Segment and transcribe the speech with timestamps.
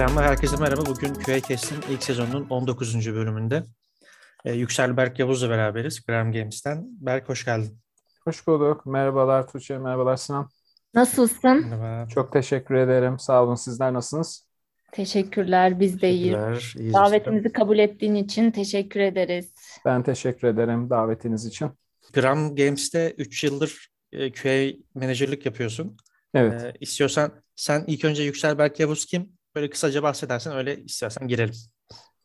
[0.00, 0.86] Selamlar herkese merhaba.
[0.86, 3.14] Bugün QA Kest'in ilk sezonunun 19.
[3.14, 3.62] bölümünde
[4.44, 6.86] ee, Yüksel Berk Yavuz'la beraberiz Gram Games'ten.
[6.90, 7.78] Berk hoş geldin.
[8.24, 8.86] Hoş bulduk.
[8.86, 10.48] Merhabalar Tuğçe, merhabalar Sinan.
[10.94, 11.66] Nasılsın?
[11.70, 12.08] Merhaba.
[12.08, 13.18] Çok teşekkür ederim.
[13.18, 13.54] Sağ olun.
[13.54, 14.48] Sizler nasılsınız?
[14.92, 15.80] Teşekkürler.
[15.80, 16.34] Biz de iyiyiz.
[16.34, 16.74] Teşekkürler.
[16.82, 19.52] iyiyiz Davetimizi kabul ettiğin için teşekkür ederiz.
[19.84, 21.70] Ben teşekkür ederim davetiniz için.
[22.12, 25.96] Gram Games'te 3 yıldır e, QA menajerlik yapıyorsun.
[26.34, 26.62] Evet.
[26.62, 29.39] Ee, istiyorsan sen ilk önce Yüksel Berk Yavuz kim?
[29.54, 31.54] Böyle kısaca bahsedersen öyle istersen girelim.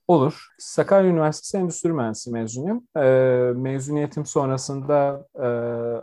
[0.07, 0.47] Olur.
[0.59, 2.83] Sakarya Üniversitesi Endüstri Mühendisliği mezunuyum.
[2.97, 5.47] Ee, mezuniyetim sonrasında e,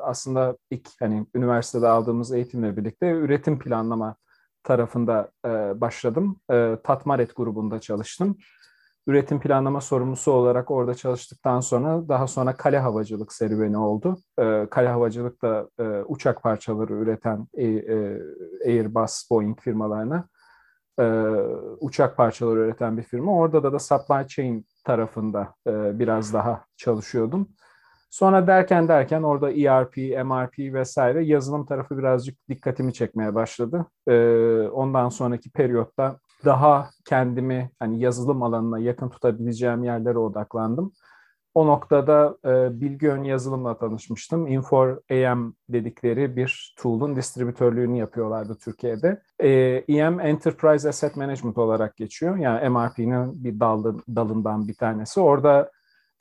[0.03, 4.17] aslında ilk hani üniversitede aldığımız eğitimle birlikte üretim planlama
[4.63, 5.49] tarafında e,
[5.81, 6.41] başladım.
[6.51, 8.37] E, Tatmaret grubunda çalıştım.
[9.07, 14.19] Üretim planlama sorumlusu olarak orada çalıştıktan sonra daha sonra kale havacılık serüveni oldu.
[14.39, 18.23] E, kale havacılık da e, uçak parçaları üreten e, e,
[18.67, 20.29] Airbus, Boeing firmalarına
[21.01, 21.05] e,
[21.81, 23.37] uçak parçaları üreten bir firma.
[23.37, 27.49] Orada da da supply chain tarafında e, biraz daha çalışıyordum.
[28.11, 33.87] Sonra derken derken orada ERP, MRP vesaire yazılım tarafı birazcık dikkatimi çekmeye başladı.
[34.09, 34.15] E,
[34.73, 40.93] ondan sonraki periyotta daha kendimi hani yazılım alanına yakın tutabileceğim yerlere odaklandım.
[41.55, 44.47] O noktada e, Bilgi Ön Yazılım'la tanışmıştım.
[44.47, 49.23] Infor AM dedikleri bir tool'un distribütörlüğünü yapıyorlardı Türkiye'de.
[49.39, 49.49] E,
[49.89, 52.37] EM Enterprise Asset Management olarak geçiyor.
[52.37, 55.21] Yani MRP'nin bir dalı, dalından bir tanesi.
[55.21, 55.71] Orada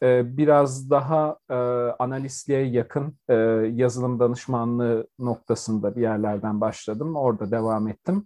[0.03, 1.55] e, biraz daha e,
[1.99, 3.33] analistliğe yakın e,
[3.73, 7.15] yazılım danışmanlığı noktasında bir yerlerden başladım.
[7.15, 8.25] Orada devam ettim.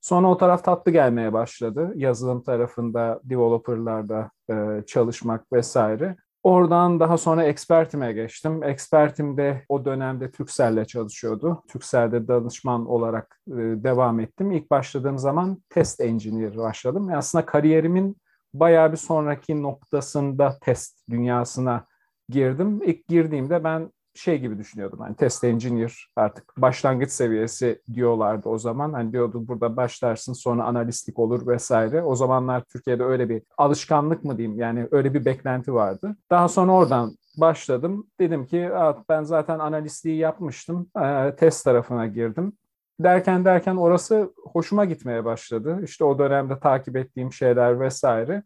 [0.00, 1.92] Sonra o taraf tatlı gelmeye başladı.
[1.96, 6.16] Yazılım tarafında, developerlarda e, çalışmak vesaire.
[6.46, 8.62] Oradan daha sonra Expertim'e geçtim.
[8.62, 11.62] Expertim de o dönemde Türkcell'le çalışıyordu.
[11.68, 14.52] Türkcell'de danışman olarak e, devam ettim.
[14.52, 17.08] İlk başladığım zaman test engineer başladım.
[17.08, 18.16] Yani aslında kariyerimin
[18.54, 21.86] bayağı bir sonraki noktasında test dünyasına
[22.28, 22.82] girdim.
[22.82, 24.98] İlk girdiğimde ben şey gibi düşünüyordum.
[25.00, 28.92] Hani test engineer artık başlangıç seviyesi diyorlardı o zaman.
[28.92, 32.02] Hani diyordu burada başlarsın sonra analistlik olur vesaire.
[32.02, 36.16] O zamanlar Türkiye'de öyle bir alışkanlık mı diyeyim yani öyle bir beklenti vardı.
[36.30, 38.06] Daha sonra oradan başladım.
[38.20, 38.70] Dedim ki
[39.08, 40.90] ben zaten analistliği yapmıştım.
[41.36, 42.52] Test tarafına girdim.
[43.00, 45.80] Derken derken orası hoşuma gitmeye başladı.
[45.84, 48.42] İşte o dönemde takip ettiğim şeyler vesaire.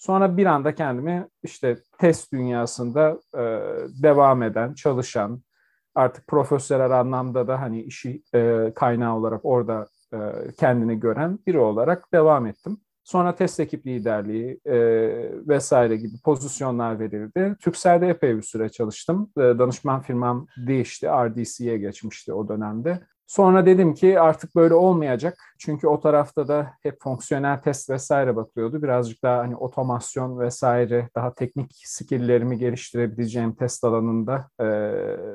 [0.00, 3.40] Sonra bir anda kendimi işte test dünyasında e,
[4.02, 5.42] devam eden, çalışan,
[5.94, 10.18] artık profesyonel anlamda da hani işi e, kaynağı olarak orada e,
[10.58, 12.80] kendini gören biri olarak devam ettim.
[13.04, 14.78] Sonra test ekip liderliği e,
[15.48, 17.56] vesaire gibi pozisyonlar verildi.
[17.60, 19.30] Türkcell'de epey bir süre çalıştım.
[19.36, 21.08] E, danışman firmam değişti.
[21.08, 23.00] RDC'ye geçmişti o dönemde.
[23.30, 25.38] Sonra dedim ki artık böyle olmayacak.
[25.58, 28.82] Çünkü o tarafta da hep fonksiyonel test vesaire bakıyordu.
[28.82, 34.64] Birazcık daha hani otomasyon vesaire daha teknik skilllerimi geliştirebileceğim test alanında e,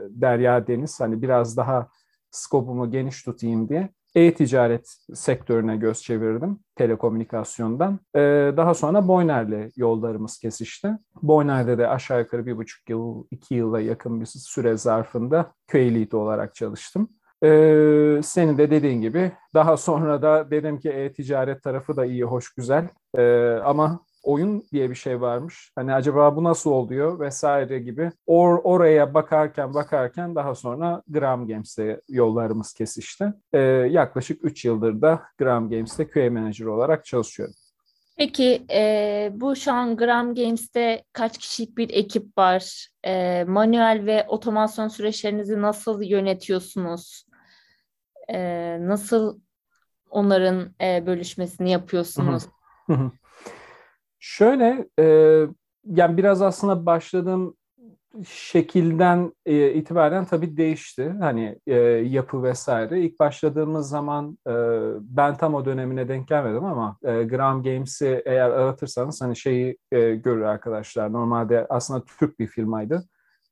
[0.09, 1.87] Derya Deniz hani biraz daha
[2.31, 7.99] skopumu geniş tutayım diye e-ticaret sektörüne göz çevirdim telekomünikasyondan.
[8.15, 10.91] Ee, daha sonra Boyner'le yollarımız kesişti.
[11.21, 16.11] Boyner'de de aşağı yukarı bir buçuk yıl, iki yıla yakın bir süre zarfında köy lead
[16.11, 17.09] olarak çalıştım.
[17.43, 22.53] Ee, senin de dediğin gibi daha sonra da dedim ki e-ticaret tarafı da iyi, hoş,
[22.53, 22.87] güzel.
[23.17, 25.71] Ee, ama oyun diye bir şey varmış.
[25.75, 28.11] Hani acaba bu nasıl oluyor vesaire gibi.
[28.25, 33.33] Or oraya bakarken bakarken daha sonra Gram Games'te yollarımız kesişti.
[33.53, 33.59] Ee,
[33.89, 37.55] yaklaşık 3 yıldır da Gram Games'te QA Manager olarak çalışıyorum.
[38.17, 42.87] Peki e, bu şu an Gram Games'te kaç kişilik bir ekip var?
[43.03, 47.25] E, manuel ve otomasyon süreçlerinizi nasıl yönetiyorsunuz?
[48.27, 49.39] E, nasıl
[50.09, 52.43] onların e, bölüşmesini yapıyorsunuz?
[54.19, 55.05] Şöyle, e,
[55.85, 57.57] yani biraz aslında başladığım
[58.27, 61.15] şekilden e, itibaren tabii değişti.
[61.19, 63.01] Hani e, yapı vesaire.
[63.01, 64.53] İlk başladığımız zaman e,
[64.99, 70.15] ben tam o dönemine denk gelmedim ama e, Gram Games'i eğer aratırsanız hani şeyi e,
[70.15, 71.13] görür arkadaşlar.
[71.13, 73.03] Normalde aslında Türk bir firmaydı.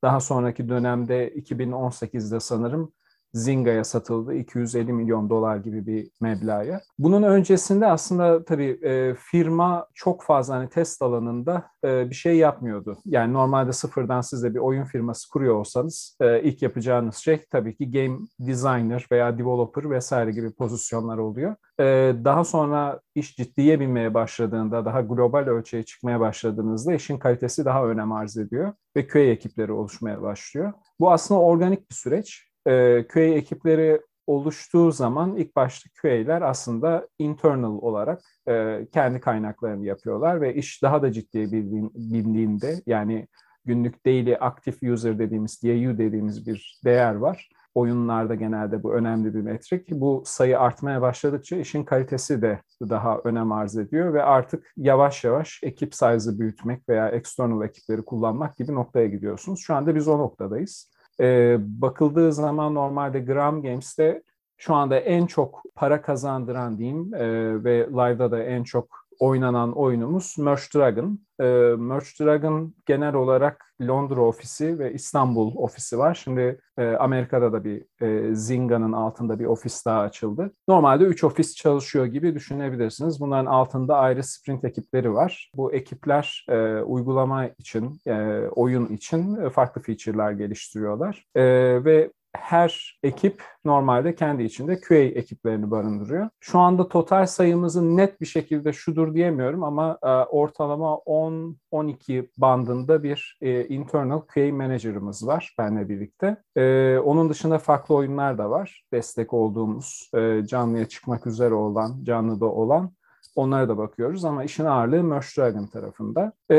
[0.02, 2.94] Daha sonraki dönemde 2018'de sanırım
[3.34, 6.82] Zinga'ya satıldı 250 milyon dolar gibi bir meblağa.
[7.00, 12.98] Bunun öncesinde aslında tabii e, firma çok fazla hani test alanında e, bir şey yapmıyordu.
[13.06, 17.76] Yani normalde sıfırdan siz de bir oyun firması kuruyor olsanız e, ilk yapacağınız şey tabii
[17.76, 21.56] ki game designer veya developer vesaire gibi pozisyonlar oluyor.
[21.80, 27.86] E, daha sonra iş ciddiye binmeye başladığında, daha global ölçeğe çıkmaya başladığınızda işin kalitesi daha
[27.86, 30.74] önem arz ediyor ve köy ekipleri oluşmaya başlıyor.
[31.00, 37.78] Bu aslında organik bir süreç e, QA ekipleri oluştuğu zaman ilk başta QA'ler aslında internal
[37.82, 43.28] olarak e, kendi kaynaklarını yapıyorlar ve iş daha da ciddiye bindiğinde yani
[43.66, 47.50] günlük daily active user dediğimiz DAU dediğimiz bir değer var.
[47.76, 49.92] Oyunlarda genelde bu önemli bir metrik.
[49.92, 55.60] Bu sayı artmaya başladıkça işin kalitesi de daha önem arz ediyor ve artık yavaş yavaş
[55.64, 59.60] ekip size'ı büyütmek veya external ekipleri kullanmak gibi noktaya gidiyorsunuz.
[59.60, 60.93] Şu anda biz o noktadayız.
[61.20, 64.24] Ee, bakıldığı zaman normalde Gram Games'te
[64.58, 67.24] şu anda en çok para kazandıran diyeyim e,
[67.64, 71.20] ve live'da da en çok oynanan oyunumuz Merge Dragon.
[71.40, 71.44] E,
[71.78, 76.22] Merge Dragon genel olarak Londra ofisi ve İstanbul ofisi var.
[76.24, 80.52] Şimdi e, Amerika'da da bir e, Zinga'nın altında bir ofis daha açıldı.
[80.68, 83.20] Normalde 3 ofis çalışıyor gibi düşünebilirsiniz.
[83.20, 85.52] Bunların altında ayrı sprint ekipleri var.
[85.56, 88.14] Bu ekipler e, uygulama için, e,
[88.56, 91.26] oyun için farklı feature'lar geliştiriyorlar.
[91.36, 91.44] E,
[91.86, 96.30] ve her ekip normalde kendi içinde QA ekiplerini barındırıyor.
[96.40, 103.38] Şu anda total sayımızı net bir şekilde şudur diyemiyorum ama e, ortalama 10-12 bandında bir
[103.42, 106.38] e, internal QA manager'ımız var benle birlikte.
[106.56, 108.84] E, onun dışında farklı oyunlar da var.
[108.94, 112.92] Destek olduğumuz, e, canlıya çıkmak üzere olan, canlıda olan
[113.36, 116.34] Onlara da bakıyoruz ama işin ağırlığı Dragon tarafında.
[116.50, 116.58] Ee,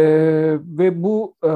[0.62, 1.49] ve bu e,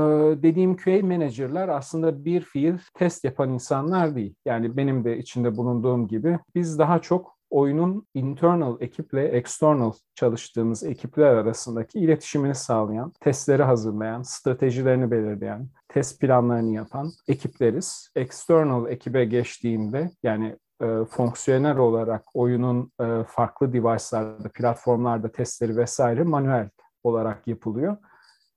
[0.42, 4.34] dediğim QA manager'lar aslında bir fiil test yapan insanlar değil.
[4.46, 11.34] Yani benim de içinde bulunduğum gibi biz daha çok oyunun internal ekiple external çalıştığımız ekipler
[11.34, 18.10] arasındaki iletişimini sağlayan, testleri hazırlayan, stratejilerini belirleyen, test planlarını yapan ekipleriz.
[18.16, 26.68] External ekibe geçtiğimde yani e, fonksiyonel olarak oyunun e, farklı device'larda, platformlarda testleri vesaire manuel
[27.04, 27.96] olarak yapılıyor.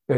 [0.09, 0.15] E,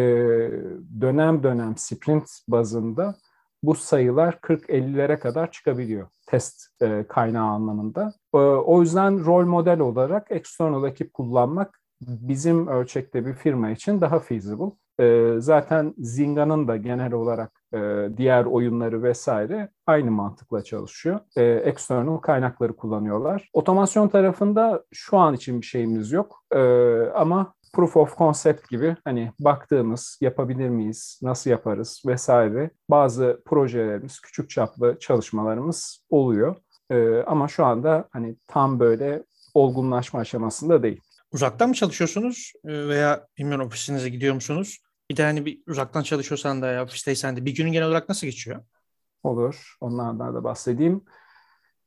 [1.01, 3.15] dönem dönem sprint bazında
[3.63, 8.13] bu sayılar 40-50'lere kadar çıkabiliyor test e, kaynağı anlamında.
[8.33, 14.19] E, o yüzden rol model olarak external ekip kullanmak bizim ölçekte bir firma için daha
[14.19, 14.71] feasible.
[14.99, 17.62] E, zaten Zinga'nın da genel olarak
[18.17, 21.19] diğer oyunları vesaire aynı mantıkla çalışıyor.
[21.37, 23.49] E, external kaynakları kullanıyorlar.
[23.53, 26.43] Otomasyon tarafında şu an için bir şeyimiz yok.
[26.51, 26.59] E,
[27.15, 34.49] ama proof of concept gibi hani baktığımız yapabilir miyiz, nasıl yaparız vesaire bazı projelerimiz, küçük
[34.49, 36.55] çaplı çalışmalarımız oluyor.
[36.91, 39.23] E, ama şu anda hani tam böyle
[39.53, 41.01] olgunlaşma aşamasında değil.
[41.31, 44.79] Uzaktan mı çalışıyorsunuz e, veya bilmiyorum ofisinize gidiyor musunuz?
[45.09, 48.27] Bir de hani bir uzaktan çalışıyorsan da ya ofisteysen de bir günün genel olarak nasıl
[48.27, 48.63] geçiyor?
[49.23, 49.77] Olur.
[49.81, 51.05] Onlardan da bahsedeyim.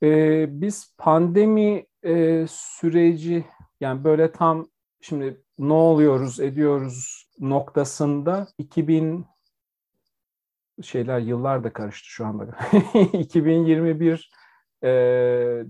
[0.02, 3.44] Ee, biz pandemi e, süreci
[3.80, 4.68] yani böyle tam
[5.00, 9.26] şimdi ne oluyoruz ediyoruz noktasında 2000
[10.82, 12.58] şeyler yıllar da karıştı şu anda.
[13.12, 14.30] 2021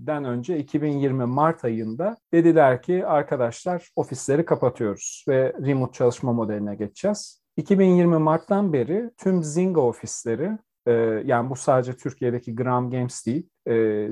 [0.07, 7.41] den önce 2020 Mart ayında dediler ki arkadaşlar ofisleri kapatıyoruz ve remote çalışma modeline geçeceğiz.
[7.57, 10.57] 2020 Mart'tan beri tüm Zynga ofisleri
[11.25, 13.49] yani bu sadece Türkiye'deki Gram Games değil.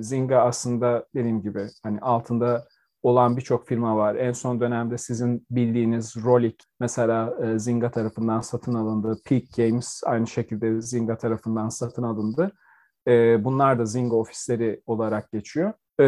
[0.01, 2.65] Zynga aslında dediğim gibi hani altında
[3.03, 4.15] olan birçok firma var.
[4.15, 9.17] En son dönemde sizin bildiğiniz Rolik mesela Zynga tarafından satın alındı.
[9.25, 12.51] Peak Games aynı şekilde Zynga tarafından satın alındı.
[13.07, 15.73] E, bunlar da Zynga ofisleri olarak geçiyor.
[15.99, 16.05] E,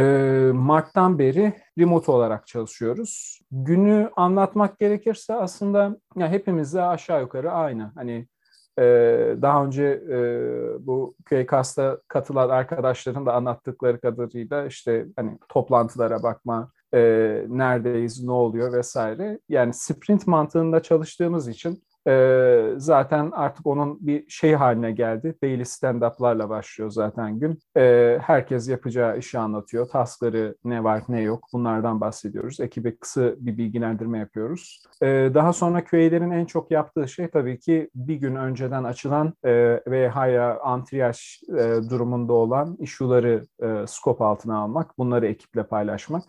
[0.53, 3.39] Mart'tan beri remote olarak çalışıyoruz.
[3.51, 7.91] Günü anlatmak gerekirse aslında ya hepimiz de aşağı yukarı aynı.
[7.95, 8.27] Hani
[8.79, 8.83] e,
[9.41, 10.17] daha önce e,
[10.87, 16.99] bu QACast'a katılan arkadaşların da anlattıkları kadarıyla işte hani toplantılara bakma, e,
[17.47, 19.39] neredeyiz, ne oluyor vesaire.
[19.49, 25.35] Yani sprint mantığında çalıştığımız için ee, zaten artık onun bir şey haline geldi.
[25.43, 27.59] Daily stand-up'larla başlıyor zaten gün.
[27.77, 29.87] Ee, herkes yapacağı işi anlatıyor.
[29.89, 32.59] Taskları ne var ne yok bunlardan bahsediyoruz.
[32.59, 34.83] Ekibe kısa bir bilgilendirme yapıyoruz.
[35.01, 39.51] Ee, daha sonra QA'lerin en çok yaptığı şey tabii ki bir gün önceden açılan e,
[39.87, 44.97] ve hala antriyaj e, durumunda olan issue'ları e, scope altına almak.
[44.97, 46.23] Bunları ekiple paylaşmak.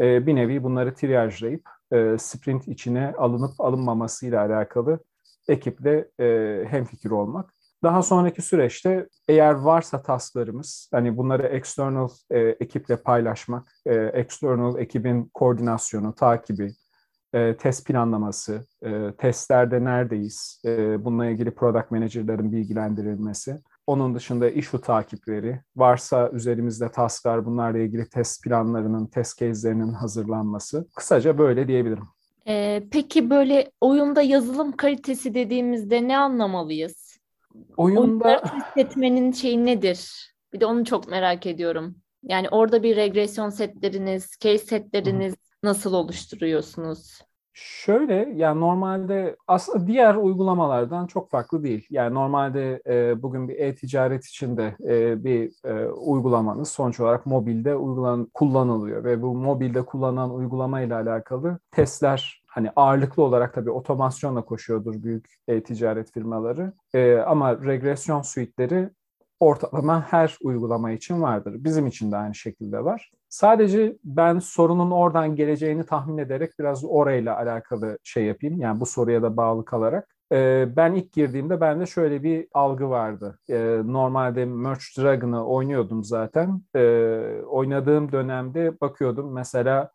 [0.00, 4.98] Bir nevi bunları triyajlayıp e, sprint içine alınıp alınmamasıyla alakalı
[5.48, 7.54] ekiple e, hemfikir olmak.
[7.82, 15.30] Daha sonraki süreçte eğer varsa tasklarımız, hani bunları external e, ekiple paylaşmak, e, external ekibin
[15.34, 16.72] koordinasyonu, takibi,
[17.34, 24.80] e, test planlaması, e, testlerde neredeyiz, e, bununla ilgili product manager'ların bilgilendirilmesi, onun dışında issue
[24.80, 30.88] takipleri, varsa üzerimizde tasklar bunlarla ilgili test planlarının, test case'lerinin hazırlanması.
[30.94, 32.04] Kısaca böyle diyebilirim.
[32.48, 37.18] Ee, peki böyle oyunda yazılım kalitesi dediğimizde ne anlamalıyız?
[37.76, 38.00] Oyunda...
[38.00, 40.32] Oyunları test etmenin şeyi nedir?
[40.52, 41.96] Bir de onu çok merak ediyorum.
[42.22, 47.20] Yani orada bir regresyon setleriniz, case setleriniz nasıl oluşturuyorsunuz?
[47.54, 51.86] Şöyle yani normalde aslında diğer uygulamalardan çok farklı değil.
[51.90, 58.24] Yani normalde e, bugün bir e-ticaret içinde e, bir e, uygulamanız sonuç olarak mobilde uygulan
[58.34, 65.02] kullanılıyor ve bu mobilde kullanılan uygulama ile alakalı testler hani ağırlıklı olarak tabii otomasyonla koşuyordur
[65.02, 66.72] büyük e-ticaret firmaları.
[66.94, 68.90] E, ama regresyon suite'leri
[69.42, 71.54] ortalama her uygulama için vardır.
[71.58, 73.10] Bizim için de aynı şekilde var.
[73.28, 78.60] Sadece ben sorunun oradan geleceğini tahmin ederek biraz orayla alakalı şey yapayım.
[78.60, 80.08] Yani bu soruya da bağlı kalarak.
[80.32, 83.38] Ee, ben ilk girdiğimde bende şöyle bir algı vardı.
[83.50, 86.62] Ee, normalde Merge Dragon'ı oynuyordum zaten.
[86.76, 89.90] Ee, oynadığım dönemde bakıyordum mesela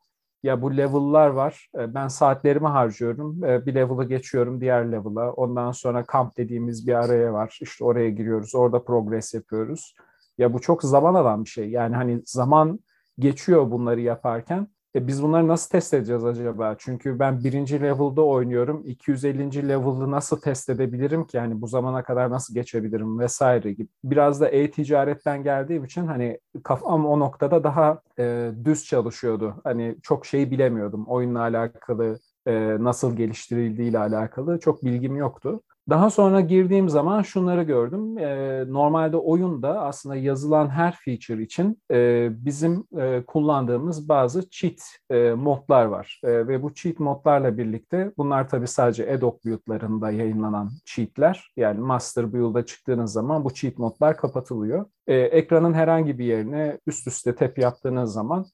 [0.47, 1.69] ya bu level'lar var.
[1.75, 3.41] Ben saatlerimi harcıyorum.
[3.41, 5.31] Bir level'ı geçiyorum diğer level'a.
[5.31, 7.57] Ondan sonra kamp dediğimiz bir araya var.
[7.61, 8.55] İşte oraya giriyoruz.
[8.55, 9.95] Orada progress yapıyoruz.
[10.37, 11.69] Ya bu çok zaman alan bir şey.
[11.69, 12.79] Yani hani zaman
[13.19, 14.67] geçiyor bunları yaparken.
[14.97, 16.75] E biz bunları nasıl test edeceğiz acaba?
[16.79, 18.83] Çünkü ben birinci level'da oynuyorum.
[18.85, 19.69] 250.
[19.69, 21.37] level'ı nasıl test edebilirim ki?
[21.37, 23.87] Yani bu zamana kadar nasıl geçebilirim vesaire gibi.
[24.03, 29.55] Biraz da e-ticaretten geldiğim için hani kafam o noktada daha e, düz çalışıyordu.
[29.63, 31.05] Hani çok şey bilemiyordum.
[31.07, 35.61] Oyunla alakalı, e, nasıl geliştirildiği ile alakalı çok bilgim yoktu.
[35.89, 38.17] Daha sonra girdiğim zaman şunları gördüm.
[38.17, 44.79] E, normalde oyunda aslında yazılan her feature için e, bizim e, kullandığımız bazı cheat
[45.09, 46.21] e, modlar var.
[46.23, 51.51] E, ve bu cheat modlarla birlikte bunlar tabii sadece Adobe build'larında yayınlanan cheatler.
[51.57, 54.85] Yani master build'a çıktığınız zaman bu cheat modlar kapatılıyor.
[55.07, 58.45] E, ekranın herhangi bir yerine üst üste tep yaptığınız zaman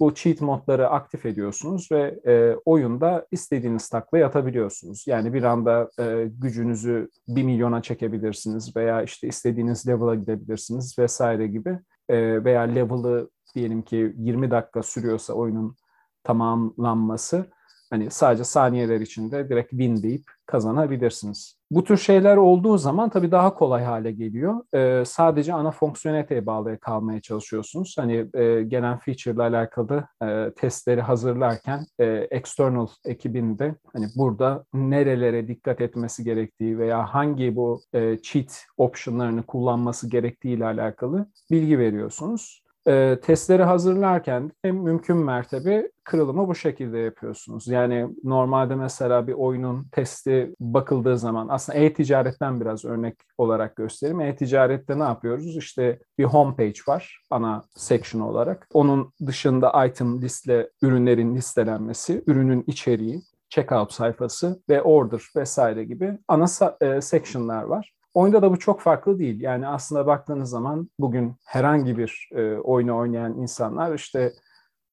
[0.00, 5.04] bu cheat modları aktif ediyorsunuz ve e, oyunda istediğiniz taklayı atabiliyorsunuz.
[5.06, 11.78] Yani bir anda e, gücünüzü bir milyona çekebilirsiniz veya işte istediğiniz level'a gidebilirsiniz vesaire gibi.
[12.08, 15.76] E, veya level'ı diyelim ki 20 dakika sürüyorsa oyunun
[16.24, 17.46] tamamlanması
[17.90, 21.60] hani sadece saniyeler içinde direkt win deyip kazanabilirsiniz.
[21.70, 24.54] Bu tür şeyler olduğu zaman tabii daha kolay hale geliyor.
[24.74, 27.94] Ee, sadece ana fonksiyoneliteye bağlı kalmaya çalışıyorsunuz.
[27.98, 35.48] Hani e, gelen feature ile alakalı e, testleri hazırlarken e, external ekibinde hani burada nerelere
[35.48, 42.62] dikkat etmesi gerektiği veya hangi bu e, cheat optionlarını kullanması gerektiği ile alakalı bilgi veriyorsunuz
[42.86, 47.68] e, testleri hazırlarken de mümkün mertebe kırılımı bu şekilde yapıyorsunuz.
[47.68, 54.20] Yani normalde mesela bir oyunun testi bakıldığı zaman aslında e-ticaretten biraz örnek olarak göstereyim.
[54.20, 55.56] E-ticarette ne yapıyoruz?
[55.56, 58.68] İşte bir homepage var ana section olarak.
[58.72, 66.46] Onun dışında item listle ürünlerin listelenmesi, ürünün içeriği, checkout sayfası ve order vesaire gibi ana
[66.80, 67.92] e, section'lar var.
[68.14, 69.40] Oyunda da bu çok farklı değil.
[69.40, 74.32] Yani aslında baktığınız zaman bugün herhangi bir e, oyunu oynayan insanlar işte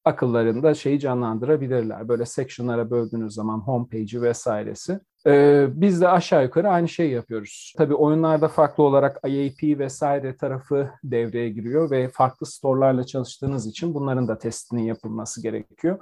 [0.07, 2.07] akıllarında şeyi canlandırabilirler.
[2.07, 4.99] Böyle section'lara böldüğünüz zaman homepage'i vesairesi.
[5.27, 7.73] Ee, biz de aşağı yukarı aynı şeyi yapıyoruz.
[7.77, 14.27] Tabii oyunlarda farklı olarak IAP vesaire tarafı devreye giriyor ve farklı store'larla çalıştığınız için bunların
[14.27, 15.99] da testinin yapılması gerekiyor.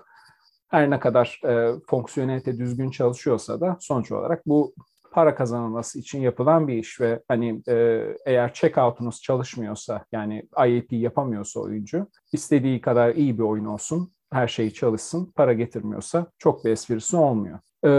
[0.67, 4.73] Her ne kadar e, fonksiyonelite düzgün çalışıyorsa da sonuç olarak bu
[5.15, 11.59] para kazanılması için yapılan bir iş ve hani e, eğer checkout'unuz çalışmıyorsa yani IAP yapamıyorsa
[11.59, 17.17] oyuncu istediği kadar iyi bir oyun olsun her şey çalışsın para getirmiyorsa çok bir esprisi
[17.17, 17.59] olmuyor.
[17.83, 17.89] Ee,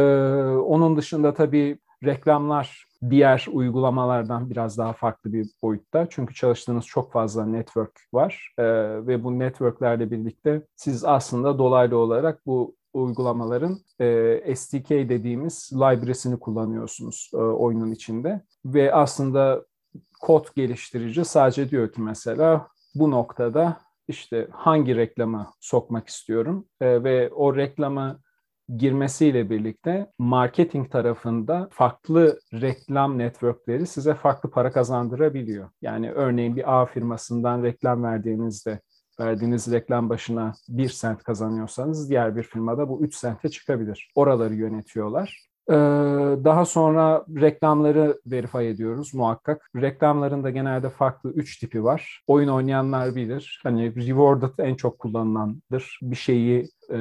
[0.56, 6.06] onun dışında tabii reklamlar diğer uygulamalardan biraz daha farklı bir boyutta.
[6.11, 8.64] Çünkü çalıştığınız çok fazla network var ee,
[9.06, 17.30] ve bu networklerle birlikte siz aslında dolaylı olarak bu uygulamaların e, SDK dediğimiz library'sini kullanıyorsunuz
[17.34, 18.42] e, oyunun içinde.
[18.64, 19.64] Ve aslında
[20.20, 27.30] kod geliştirici sadece diyor ki mesela bu noktada işte hangi reklamı sokmak istiyorum e, ve
[27.30, 28.20] o reklamı
[28.76, 35.70] girmesiyle birlikte marketing tarafında farklı reklam networkleri size farklı para kazandırabiliyor.
[35.82, 38.80] Yani örneğin bir A firmasından reklam verdiğinizde
[39.20, 44.11] verdiğiniz reklam başına bir sent kazanıyorsanız diğer bir firmada bu üç sente çıkabilir.
[44.14, 45.46] Oraları yönetiyorlar.
[45.70, 45.75] Ee,
[46.44, 49.70] daha sonra reklamları verify ediyoruz muhakkak.
[49.76, 52.23] Reklamların da genelde farklı üç tipi var.
[52.26, 53.61] Oyun oynayanlar bilir.
[53.62, 55.99] Hani rewarded en çok kullanılandır.
[56.02, 56.96] Bir şeyi e,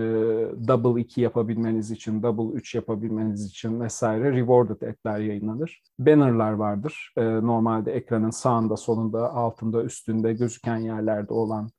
[0.68, 5.82] double 2 yapabilmeniz için, double 3 yapabilmeniz için vesaire rewarded etler yayınlanır.
[6.00, 7.14] Bannerlar vardır.
[7.18, 11.70] E, normalde ekranın sağında, solunda, altında, üstünde gözüken yerlerde olan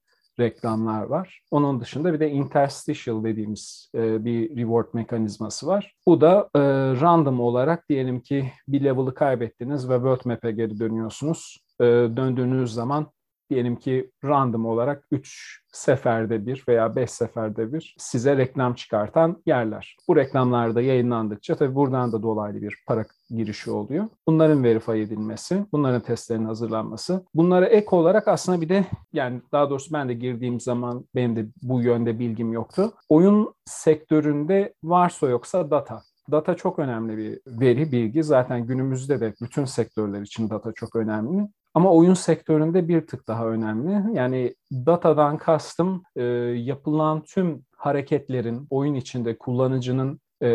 [0.40, 1.40] reklamlar var.
[1.50, 5.95] Onun dışında bir de interstitial dediğimiz e, bir reward mekanizması var.
[6.07, 6.61] Bu da e,
[7.00, 11.59] random olarak diyelim ki bir level'ı kaybettiniz ve world map'e geri dönüyorsunuz.
[11.81, 13.07] E, döndüğünüz zaman
[13.50, 19.97] diyelim ki random olarak 3 seferde bir veya 5 seferde bir size reklam çıkartan yerler.
[20.09, 24.05] Bu reklamlarda yayınlandıkça tabii buradan da dolaylı bir para girişi oluyor.
[24.26, 27.25] Bunların verify edilmesi, bunların testlerinin hazırlanması.
[27.35, 31.47] Bunlara ek olarak aslında bir de yani daha doğrusu ben de girdiğim zaman benim de
[31.62, 32.93] bu yönde bilgim yoktu.
[33.09, 36.03] Oyun sektöründe varsa yoksa data.
[36.31, 38.23] Data çok önemli bir veri, bilgi.
[38.23, 41.49] Zaten günümüzde de bütün sektörler için data çok önemli.
[41.76, 44.16] Ama oyun sektöründe bir tık daha önemli.
[44.16, 50.49] Yani datadan kastım e, yapılan tüm hareketlerin oyun içinde kullanıcının e,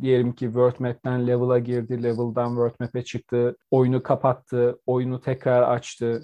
[0.00, 6.22] diyelim ki World Map'ten level'a girdi, level'dan World Map'e çıktı, oyunu kapattı, oyunu tekrar açtı,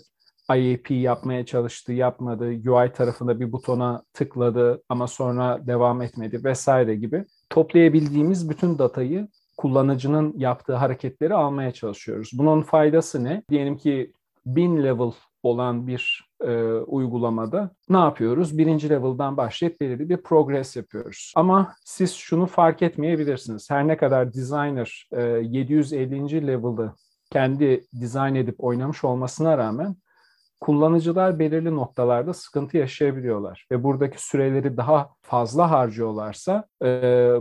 [0.56, 7.24] IAP yapmaya çalıştı, yapmadı, UI tarafında bir butona tıkladı ama sonra devam etmedi vesaire gibi
[7.50, 12.30] toplayabildiğimiz bütün datayı kullanıcının yaptığı hareketleri almaya çalışıyoruz.
[12.32, 13.42] Bunun faydası ne?
[13.50, 14.12] Diyelim ki
[14.46, 18.58] 1000 level olan bir e, uygulamada ne yapıyoruz?
[18.58, 21.32] Birinci level'dan başlayıp belirli bir progress yapıyoruz.
[21.36, 23.70] Ama siz şunu fark etmeyebilirsiniz.
[23.70, 26.46] Her ne kadar designer e, 750.
[26.46, 26.92] level'ı
[27.30, 29.96] kendi dizayn edip oynamış olmasına rağmen
[30.60, 36.86] kullanıcılar belirli noktalarda sıkıntı yaşayabiliyorlar ve buradaki süreleri daha fazla harcıyorlarsa e,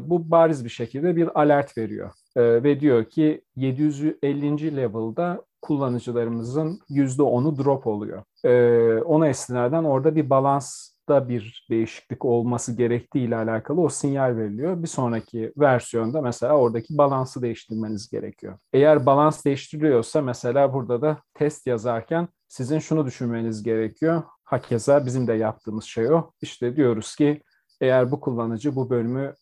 [0.01, 4.77] bu bariz bir şekilde bir alert veriyor e, ve diyor ki 750.
[4.77, 8.23] level'da kullanıcılarımızın %10'u drop oluyor.
[8.43, 14.37] E, ona istinaden orada bir balans da bir değişiklik olması gerektiği ile alakalı o sinyal
[14.37, 14.83] veriliyor.
[14.83, 18.57] Bir sonraki versiyonda mesela oradaki balansı değiştirmeniz gerekiyor.
[18.73, 24.23] Eğer balans değiştiriliyorsa mesela burada da test yazarken sizin şunu düşünmeniz gerekiyor.
[24.43, 26.31] Hakeza bizim de yaptığımız şey o.
[26.41, 27.41] İşte diyoruz ki
[27.81, 29.33] eğer bu kullanıcı bu bölümü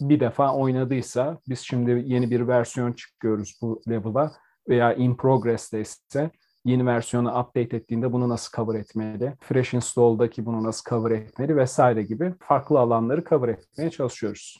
[0.00, 4.32] bir defa oynadıysa biz şimdi yeni bir versiyon çıkıyoruz bu level'a
[4.68, 6.30] veya in progress'te ise
[6.64, 12.02] yeni versiyonu update ettiğinde bunu nasıl cover etmeli, fresh install'daki bunu nasıl cover etmeli vesaire
[12.02, 14.56] gibi farklı alanları cover etmeye çalışıyoruz.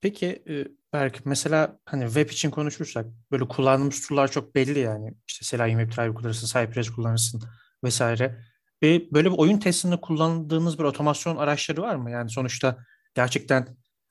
[0.00, 5.14] Peki e, belki mesela hani web için konuşursak böyle kullandığımız tool'lar çok belli yani.
[5.28, 7.42] İşte Selenium WebDriver kullanırsın, Cypress kullanırsın
[7.84, 8.38] vesaire.
[8.82, 12.10] Ve böyle bir oyun testinde kullandığınız bir otomasyon araçları var mı?
[12.10, 12.76] Yani sonuçta
[13.14, 13.66] gerçekten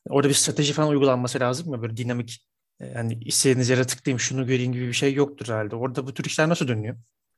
[0.09, 1.81] orada bir strateji falan uygulanması lazım mı?
[1.81, 2.47] Böyle dinamik
[2.79, 5.75] e, yani istediğiniz yere tıklayayım şunu göreyim gibi bir şey yoktur herhalde.
[5.75, 6.95] Orada bu tür işler nasıl dönüyor?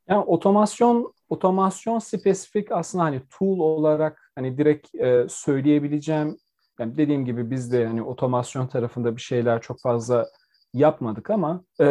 [0.09, 6.37] Yani otomasyon otomasyon spesifik aslında hani tool olarak hani direkt e, söyleyebileceğim
[6.79, 10.27] yani dediğim gibi biz de hani otomasyon tarafında bir şeyler çok fazla
[10.73, 11.85] yapmadık ama e,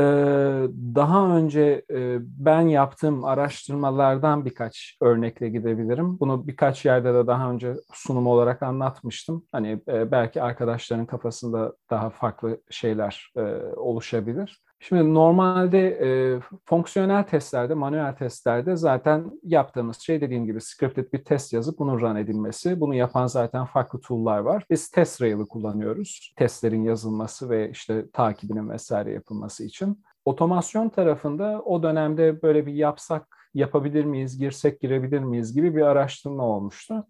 [0.95, 6.21] daha önce e, ben yaptığım araştırmalardan birkaç örnekle gidebilirim.
[6.21, 9.47] Bunu birkaç yerde de daha önce sunum olarak anlatmıştım.
[9.53, 13.41] Hani e, belki arkadaşların kafasında daha farklı şeyler e,
[13.77, 14.63] oluşabilir.
[14.85, 21.53] Şimdi normalde e, fonksiyonel testlerde, manuel testlerde zaten yaptığımız şey dediğim gibi scripted bir test
[21.53, 22.81] yazıp bunun run edilmesi.
[22.81, 24.65] Bunu yapan zaten farklı tool'lar var.
[24.71, 26.35] Biz test rail'ı kullanıyoruz.
[26.37, 30.03] Testlerin yazılması ve işte takibinin vesaire yapılması için.
[30.25, 36.45] Otomasyon tarafında o dönemde böyle bir yapsak yapabilir miyiz, girsek girebilir miyiz gibi bir araştırma
[36.45, 37.07] olmuştu.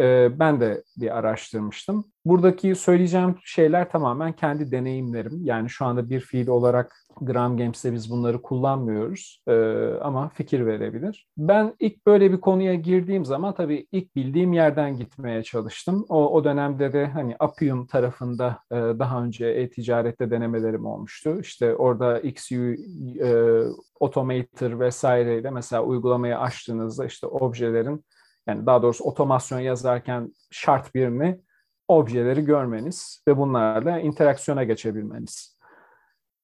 [0.00, 2.04] Ee, ben de bir araştırmıştım.
[2.24, 5.40] Buradaki söyleyeceğim şeyler tamamen kendi deneyimlerim.
[5.42, 9.52] Yani şu anda bir fiil olarak Gram Games'te biz bunları kullanmıyoruz ee,
[10.00, 11.28] ama fikir verebilir.
[11.36, 16.06] Ben ilk böyle bir konuya girdiğim zaman tabii ilk bildiğim yerden gitmeye çalıştım.
[16.08, 21.40] O, o dönemde de hani Appium tarafında e, daha önce e-ticarette denemelerim olmuştu.
[21.40, 23.62] İşte orada XU e,
[24.00, 28.04] Automator vesaireyle mesela uygulamayı açtığınızda işte objelerin
[28.46, 31.40] yani daha doğrusu otomasyon yazarken şart birini
[31.88, 35.56] objeleri görmeniz ve bunlarla interaksiyona geçebilmeniz.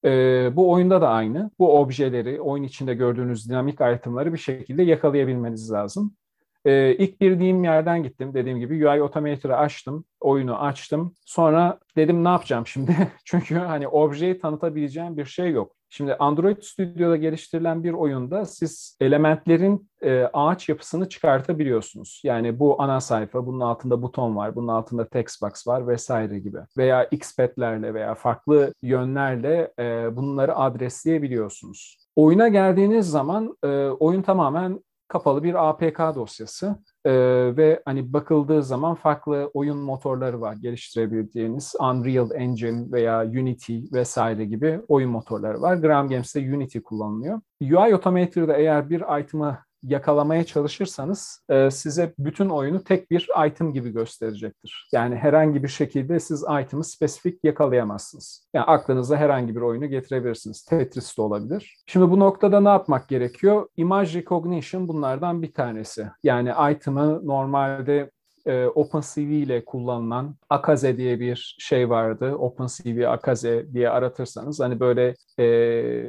[0.05, 1.51] Ee, bu oyunda da aynı.
[1.59, 6.17] Bu objeleri, oyun içinde gördüğünüz dinamik itemları bir şekilde yakalayabilmeniz lazım.
[6.65, 8.35] Ee, ilk bildiğim yerden gittim.
[8.35, 11.15] Dediğim gibi UI Automator'ı açtım, oyunu açtım.
[11.27, 12.97] Sonra dedim ne yapacağım şimdi?
[13.25, 15.77] Çünkü hani objeyi tanıtabileceğim bir şey yok.
[15.95, 22.21] Şimdi Android Studio'da geliştirilen bir oyunda siz elementlerin e, ağaç yapısını çıkartabiliyorsunuz.
[22.25, 26.59] Yani bu ana sayfa, bunun altında buton var, bunun altında text box var vesaire gibi.
[26.77, 31.99] Veya xpad'lerle veya farklı yönlerle e, bunları adresleyebiliyorsunuz.
[32.17, 34.81] Oyuna geldiğiniz zaman e, oyun tamamen
[35.13, 37.13] kapalı bir APK dosyası ee,
[37.57, 44.81] ve hani bakıldığı zaman farklı oyun motorları var geliştirebildiğiniz Unreal Engine veya Unity vesaire gibi
[44.89, 45.75] oyun motorları var.
[45.77, 47.41] Gram Games'te Unity kullanılıyor.
[47.63, 53.91] UI Automator'da eğer bir item'ı yakalamaya çalışırsanız e, size bütün oyunu tek bir item gibi
[53.91, 54.89] gösterecektir.
[54.93, 58.49] Yani herhangi bir şekilde siz item'ı spesifik yakalayamazsınız.
[58.55, 60.65] Yani aklınıza herhangi bir oyunu getirebilirsiniz.
[60.65, 61.77] Tetris de olabilir.
[61.87, 63.69] Şimdi bu noktada ne yapmak gerekiyor?
[63.77, 66.07] Image recognition bunlardan bir tanesi.
[66.23, 68.11] Yani item'ı normalde
[68.47, 72.35] e, OpenCV ile kullanılan Akaze diye bir şey vardı.
[72.35, 75.45] OpenCV Akaze diye aratırsanız hani böyle e,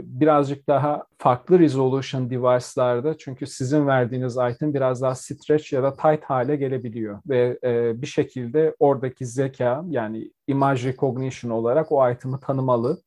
[0.04, 6.24] birazcık daha farklı resolution device'larda çünkü sizin verdiğiniz item biraz daha stretch ya da tight
[6.24, 12.98] hale gelebiliyor ve e, bir şekilde oradaki zeka yani image recognition olarak o item'ı tanımalı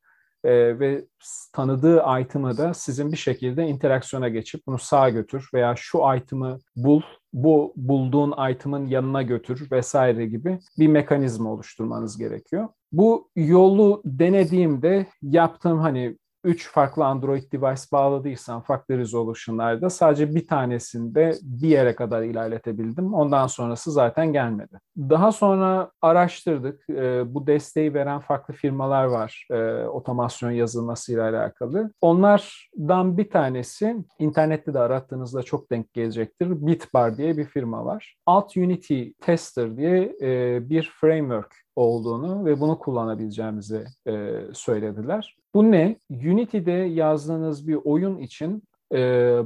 [0.46, 1.04] e, ve
[1.52, 7.00] tanıdığı item'ı da sizin bir şekilde interaksiyona geçip bunu sağa götür veya şu item'ı bul,
[7.32, 12.68] bu bulduğun item'ın yanına götür vesaire gibi bir mekanizma oluşturmanız gerekiyor.
[12.92, 21.34] Bu yolu denediğimde yaptığım hani 3 farklı Android device bağladıysan farklı resolution'larda sadece bir tanesinde
[21.42, 23.14] bir yere kadar ilerletebildim.
[23.14, 24.78] Ondan sonrası zaten gelmedi.
[24.96, 26.90] Daha sonra araştırdık.
[26.90, 31.92] E, bu desteği veren farklı firmalar var e, otomasyon yazılmasıyla alakalı.
[32.00, 36.66] Onlardan bir tanesi internette de arattığınızda çok denk gelecektir.
[36.66, 38.16] Bitbar diye bir firma var.
[38.26, 45.36] Alt Unity Tester diye e, bir framework olduğunu ve bunu kullanabileceğimizi e, söylediler.
[45.54, 45.98] Bu ne?
[46.10, 48.62] Unity'de yazdığınız bir oyun için
[48.92, 48.98] e,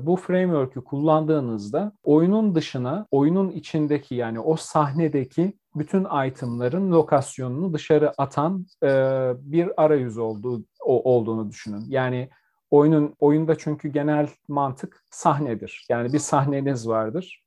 [0.06, 8.66] bu framework'ü kullandığınızda oyunun dışına, oyunun içindeki yani o sahnedeki bütün itemların lokasyonunu dışarı atan
[8.82, 8.88] e,
[9.38, 11.84] bir arayüz olduğu o, olduğunu düşünün.
[11.88, 12.28] Yani
[12.70, 15.86] oyunun oyunda çünkü genel mantık sahnedir.
[15.88, 17.44] Yani bir sahneniz vardır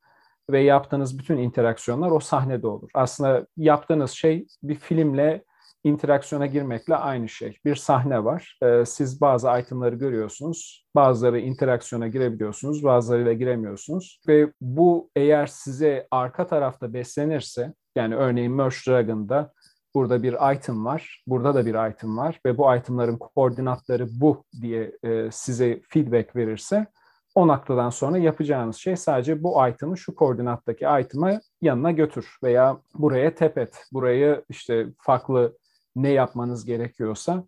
[0.52, 2.90] ve yaptığınız bütün interaksiyonlar o sahnede olur.
[2.94, 5.44] Aslında yaptığınız şey bir filmle
[5.84, 7.58] interaksiyona girmekle aynı şey.
[7.66, 8.58] Bir sahne var.
[8.64, 10.86] Ee, siz bazı itemları görüyorsunuz.
[10.96, 14.20] Bazıları interaksiyona girebiliyorsunuz, bazılarıyla giremiyorsunuz.
[14.28, 19.54] Ve bu eğer size arka tarafta beslenirse, yani örneğin Merge Dragon'da
[19.96, 24.92] burada bir item var, burada da bir item var ve bu itemların koordinatları bu diye
[25.04, 26.88] e, size feedback verirse
[27.36, 33.36] o noktadan sonra yapacağınız şey sadece bu item'ı şu koordinattaki item'ı yanına götür veya buraya
[33.36, 35.58] tepet, burayı işte farklı
[35.96, 37.44] ne yapmanız gerekiyorsa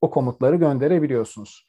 [0.00, 1.66] o komutları gönderebiliyorsunuz.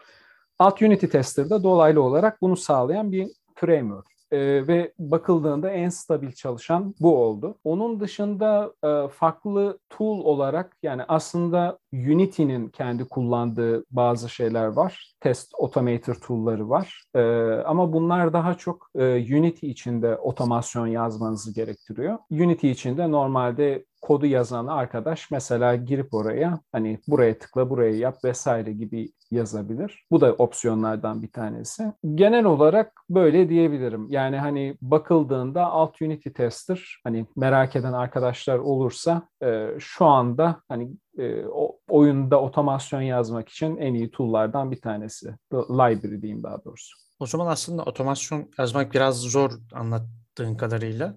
[0.60, 6.96] Alt Unity Tester'da dolaylı olarak bunu sağlayan bir framework e, ve bakıldığında en stabil çalışan
[7.00, 7.58] bu oldu.
[7.64, 15.14] Onun dışında e, farklı tool olarak yani aslında Unity'nin kendi kullandığı bazı şeyler var.
[15.20, 17.04] Test Automator tool'ları var.
[17.16, 17.22] E,
[17.66, 22.18] ama bunlar daha çok e, Unity içinde otomasyon yazmanızı gerektiriyor.
[22.32, 28.74] Unity içinde normalde kodu yazan arkadaş mesela girip oraya hani buraya tıkla buraya yap vesaire
[28.74, 30.06] gibi yazabilir.
[30.12, 31.94] Bu da opsiyonlardan bir tanesi.
[32.16, 34.08] Genel olarak böyle diyebilirim.
[34.10, 40.92] Yani hani bakıldığında alt Unity Tester hani merak eden arkadaşlar olursa e, şu anda hani
[41.18, 45.36] e, o, oyunda otomasyon yazmak için en iyi tool'lardan bir tanesi.
[45.54, 46.98] Library diyeyim daha doğrusu.
[47.20, 51.16] O zaman aslında otomasyon yazmak biraz zor anlattığın kadarıyla.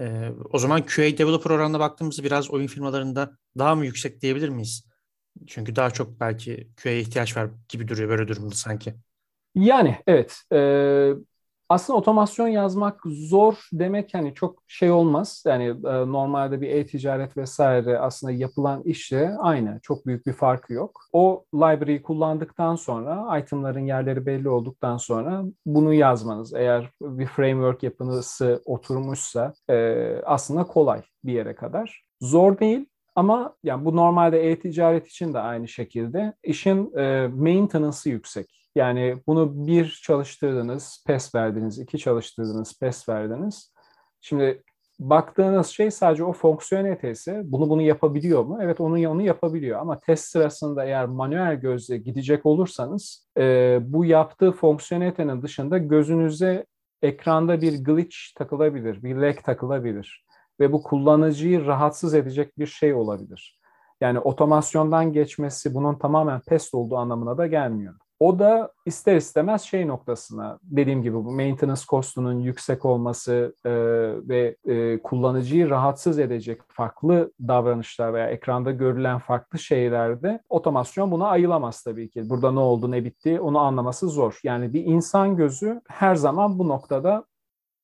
[0.00, 4.88] Ee, o zaman QA developer oranına baktığımızda biraz oyun firmalarında daha mı yüksek diyebilir miyiz?
[5.46, 8.94] Çünkü daha çok belki QA'ya ihtiyaç var gibi duruyor böyle durumda sanki.
[9.54, 10.42] Yani evet.
[10.52, 10.56] E,
[11.68, 15.44] aslında otomasyon yazmak zor demek hani çok şey olmaz.
[15.46, 19.80] Yani e, normalde bir e-ticaret vesaire aslında yapılan işle aynı.
[19.82, 21.00] Çok büyük bir farkı yok.
[21.12, 28.62] O library'i kullandıktan sonra itemların yerleri belli olduktan sonra bunu yazmanız eğer bir framework yapınızı
[28.64, 32.02] oturmuşsa e, aslında kolay bir yere kadar.
[32.20, 38.65] Zor değil ama yani bu normalde e-ticaret için de aynı şekilde işin e, maintenance'ı yüksek.
[38.76, 43.72] Yani bunu bir çalıştırdınız, PES verdiniz, iki çalıştırdınız, PES verdiniz.
[44.20, 44.62] Şimdi
[44.98, 47.42] baktığınız şey sadece o fonksiyonelitesi.
[47.44, 48.58] Bunu bunu yapabiliyor mu?
[48.62, 54.52] Evet onu onu yapabiliyor ama test sırasında eğer manuel gözle gidecek olursanız e, bu yaptığı
[54.52, 56.66] fonksiyonelitenin dışında gözünüze
[57.02, 60.26] ekranda bir glitch takılabilir, bir lag takılabilir
[60.60, 63.60] ve bu kullanıcıyı rahatsız edecek bir şey olabilir.
[64.00, 67.94] Yani otomasyondan geçmesi bunun tamamen pest olduğu anlamına da gelmiyor.
[68.20, 73.70] O da ister istemez şey noktasına dediğim gibi bu maintenance kostunun yüksek olması e,
[74.28, 81.82] ve e, kullanıcıyı rahatsız edecek farklı davranışlar veya ekranda görülen farklı şeylerde otomasyon buna ayılamaz
[81.82, 82.30] tabii ki.
[82.30, 84.40] Burada ne oldu ne bitti onu anlaması zor.
[84.44, 87.24] Yani bir insan gözü her zaman bu noktada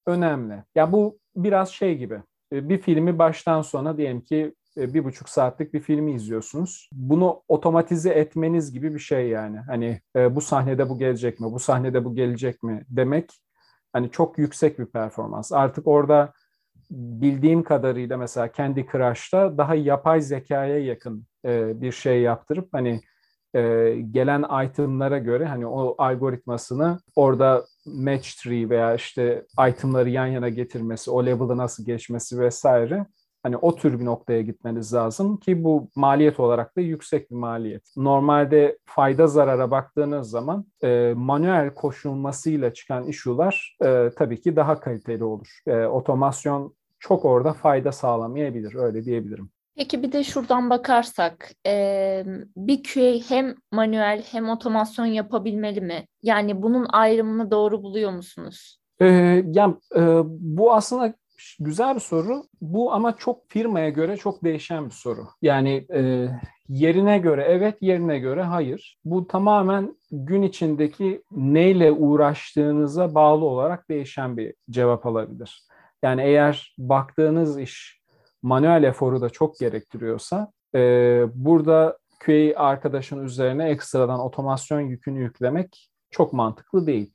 [0.06, 0.64] önemli.
[0.74, 5.74] Ya bu biraz şey gibi e, bir filmi baştan sona diyelim ki bir buçuk saatlik
[5.74, 6.88] bir filmi izliyorsunuz.
[6.92, 9.58] Bunu otomatize etmeniz gibi bir şey yani.
[9.58, 13.30] Hani e, bu sahnede bu gelecek mi, bu sahnede bu gelecek mi demek
[13.92, 15.52] Hani çok yüksek bir performans.
[15.52, 16.32] Artık orada
[16.90, 23.00] bildiğim kadarıyla mesela kendi Crush'ta daha yapay zekaya yakın e, bir şey yaptırıp hani
[23.54, 23.60] e,
[24.10, 31.10] gelen itemlara göre hani o algoritmasını orada match tree veya işte itemları yan yana getirmesi,
[31.10, 33.06] o level'ı nasıl geçmesi vesaire
[33.42, 37.82] Hani o tür bir noktaya gitmeniz lazım ki bu maliyet olarak da yüksek bir maliyet.
[37.96, 45.24] Normalde fayda zarara baktığınız zaman e, manuel koşulmasıyla çıkan issue'lar e, tabii ki daha kaliteli
[45.24, 45.58] olur.
[45.66, 49.50] E, otomasyon çok orada fayda sağlamayabilir, öyle diyebilirim.
[49.76, 52.24] Peki bir de şuradan bakarsak e,
[52.56, 56.06] bir QA hem manuel hem otomasyon yapabilmeli mi?
[56.22, 58.78] Yani bunun ayrımını doğru buluyor musunuz?
[59.00, 59.06] E,
[59.46, 61.14] yani e, bu aslında
[61.60, 62.44] güzel bir soru.
[62.60, 65.26] Bu ama çok firmaya göre çok değişen bir soru.
[65.42, 66.28] Yani e,
[66.68, 68.98] yerine göre evet, yerine göre hayır.
[69.04, 75.62] Bu tamamen gün içindeki neyle uğraştığınıza bağlı olarak değişen bir cevap alabilir.
[76.02, 78.02] Yani eğer baktığınız iş
[78.42, 80.80] manuel eforu da çok gerektiriyorsa e,
[81.34, 87.14] burada QA arkadaşın üzerine ekstradan otomasyon yükünü yüklemek çok mantıklı değil.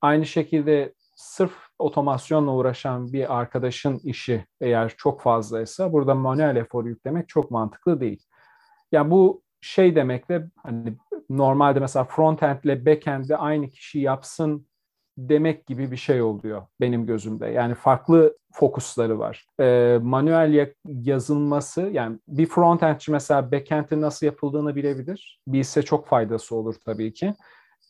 [0.00, 7.28] Aynı şekilde sırf otomasyonla uğraşan bir arkadaşın işi eğer çok fazlaysa burada manuel efor yüklemek
[7.28, 8.22] çok mantıklı değil.
[8.92, 10.96] Yani bu şey demekle hani
[11.30, 14.66] normalde mesela front-end ile back-end'de aynı kişi yapsın
[15.18, 17.46] demek gibi bir şey oluyor benim gözümde.
[17.46, 19.46] Yani farklı fokusları var.
[19.60, 25.40] E, manuel yazılması yani bir front-endçi mesela back-end'in nasıl yapıldığını bilebilir.
[25.46, 27.34] Bilse çok faydası olur tabii ki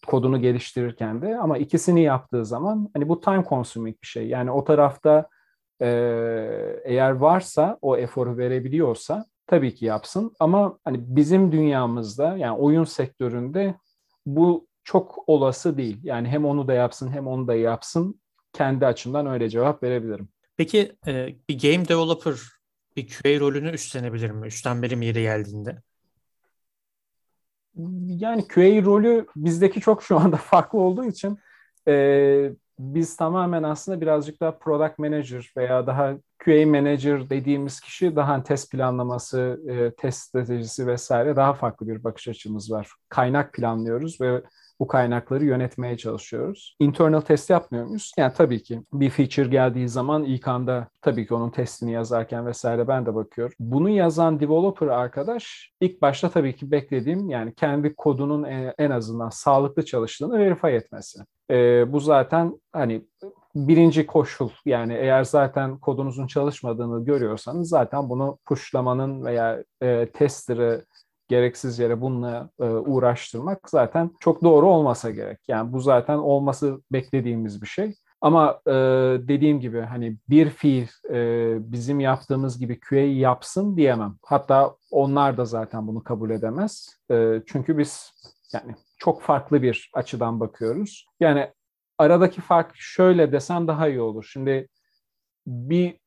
[0.05, 4.29] kodunu geliştirirken de ama ikisini yaptığı zaman hani bu time consuming bir şey.
[4.29, 5.29] Yani o tarafta
[5.81, 5.87] e,
[6.85, 13.75] eğer varsa o eforu verebiliyorsa tabii ki yapsın ama hani bizim dünyamızda yani oyun sektöründe
[14.27, 16.01] bu çok olası değil.
[16.03, 18.21] Yani hem onu da yapsın hem onu da yapsın.
[18.53, 20.29] Kendi açımdan öyle cevap verebilirim.
[20.57, 22.35] Peki e, bir game developer
[22.97, 24.47] bir QA rolünü üstlenebilir mi?
[24.47, 25.83] Üstlenmeli mi yeri geldiğinde?
[28.07, 31.39] Yani QA rolü bizdeki çok şu anda farklı olduğu için
[31.89, 38.43] e, biz tamamen aslında birazcık daha product manager veya daha QA manager dediğimiz kişi daha
[38.43, 42.91] test planlaması, e, test stratejisi vesaire daha farklı bir bakış açımız var.
[43.09, 44.43] Kaynak planlıyoruz ve
[44.81, 46.77] bu kaynakları yönetmeye çalışıyoruz.
[46.81, 48.13] Internal test yapmıyor muyuz?
[48.19, 52.89] Yani tabii ki bir feature geldiği zaman ilk anda tabii ki onun testini yazarken vesaire
[52.89, 53.55] ben de bakıyorum.
[53.61, 58.45] Bunu yazan developer arkadaş ilk başta tabii ki beklediğim yani kendi kodunun
[58.79, 61.19] en azından sağlıklı çalıştığını verify etmesi.
[61.51, 63.05] Ee, bu zaten hani
[63.55, 70.85] birinci koşul yani eğer zaten kodunuzun çalışmadığını görüyorsanız zaten bunu pushlamanın veya e, tester'ı
[71.29, 75.39] gereksiz yere bununla e, uğraştırmak zaten çok doğru olmasa gerek.
[75.49, 77.95] Yani bu zaten olması beklediğimiz bir şey.
[78.21, 78.73] Ama e,
[79.29, 84.17] dediğim gibi hani bir fiil e, bizim yaptığımız gibi QA yapsın diyemem.
[84.23, 86.99] Hatta onlar da zaten bunu kabul edemez.
[87.11, 88.13] E, çünkü biz
[88.53, 91.07] yani çok farklı bir açıdan bakıyoruz.
[91.21, 91.51] Yani
[91.99, 94.29] aradaki fark şöyle desem daha iyi olur.
[94.33, 94.69] Şimdi
[95.47, 95.99] bir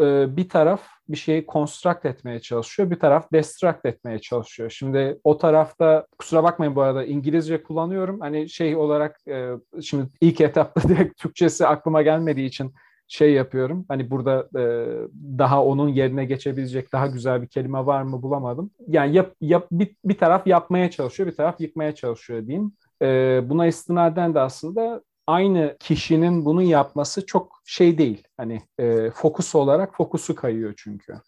[0.00, 4.70] e, bir taraf bir şeyi construct etmeye çalışıyor, bir taraf destruct etmeye çalışıyor.
[4.70, 8.20] Şimdi o tarafta kusura bakmayın bu arada İngilizce kullanıyorum.
[8.20, 9.50] Hani şey olarak e,
[9.82, 12.74] şimdi ilk etapta direkt Türkçesi aklıma gelmediği için
[13.08, 13.84] şey yapıyorum.
[13.88, 14.62] Hani burada e,
[15.38, 18.70] daha onun yerine geçebilecek daha güzel bir kelime var mı bulamadım.
[18.88, 22.72] Yani yap, yap bir, bir taraf yapmaya çalışıyor, bir taraf yıkmaya çalışıyor diyeyim.
[23.02, 28.22] E, buna istinaden de aslında aynı kişinin bunu yapması çok şey değil.
[28.36, 31.20] Hani e, fokus olarak fokusu kayıyor çünkü.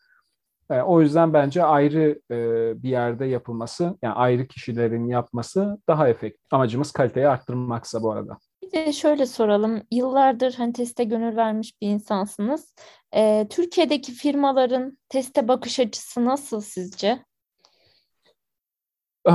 [0.71, 2.37] E, o yüzden bence ayrı e,
[2.83, 6.53] bir yerde yapılması, yani ayrı kişilerin yapması daha efektif.
[6.53, 8.39] Amacımız kaliteyi arttırmaksa bu arada.
[8.63, 9.83] Bir de şöyle soralım.
[9.91, 12.75] Yıllardır hani teste gönül vermiş bir insansınız.
[13.15, 17.25] E, Türkiye'deki firmaların teste bakış açısı nasıl sizce?
[19.29, 19.33] Ee,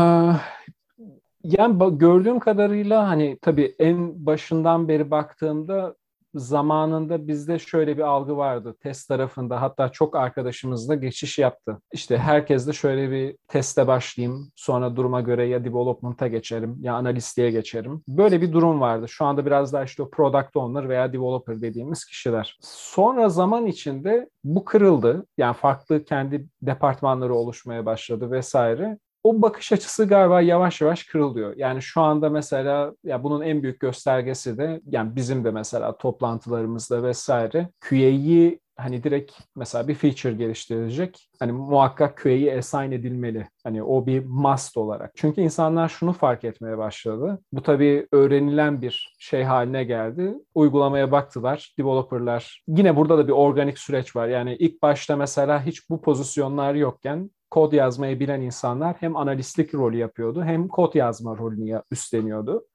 [1.44, 5.96] yani gördüğüm kadarıyla hani tabii en başından beri baktığımda
[6.36, 11.78] zamanında bizde şöyle bir algı vardı test tarafında hatta çok arkadaşımız da geçiş yaptı.
[11.92, 17.52] İşte herkes de şöyle bir teste başlayayım sonra duruma göre ya development'a geçerim ya analistliğe
[17.52, 18.04] geçerim.
[18.08, 19.08] Böyle bir durum vardı.
[19.10, 22.58] Şu anda biraz daha işte o product owner veya developer dediğimiz kişiler.
[22.62, 25.26] Sonra zaman içinde bu kırıldı.
[25.38, 31.54] Yani farklı kendi departmanları oluşmaya başladı vesaire o bakış açısı galiba yavaş yavaş kırılıyor.
[31.58, 37.04] Yani şu anda mesela ya bunun en büyük göstergesi de yani bizim de mesela toplantılarımızda
[37.04, 41.30] vesaire QA'yi hani direkt mesela bir feature geliştirilecek.
[41.40, 43.48] Hani muhakkak QA'yı assign edilmeli.
[43.64, 45.12] Hani o bir must olarak.
[45.16, 47.40] Çünkü insanlar şunu fark etmeye başladı.
[47.52, 50.34] Bu tabii öğrenilen bir şey haline geldi.
[50.56, 51.74] Uygulamaya baktılar.
[51.80, 54.28] Developerlar yine burada da bir organik süreç var.
[54.28, 59.98] Yani ilk başta mesela hiç bu pozisyonlar yokken kod yazmayı bilen insanlar hem analistlik rolü
[59.98, 62.66] yapıyordu hem kod yazma rolünü üstleniyordu.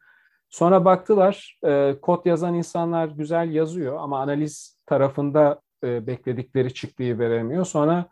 [0.48, 7.64] Sonra baktılar e, kod yazan insanlar güzel yazıyor ama analiz tarafında e, bekledikleri çıktığı veremiyor.
[7.64, 8.06] Sonra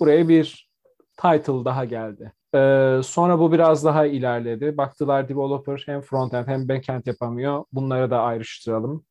[0.00, 0.70] buraya bir
[1.16, 2.32] title daha geldi.
[2.54, 2.60] E,
[3.04, 4.76] sonra bu biraz daha ilerledi.
[4.76, 7.64] Baktılar developer hem frontend hem backend yapamıyor.
[7.72, 9.04] Bunları da ayrıştıralım.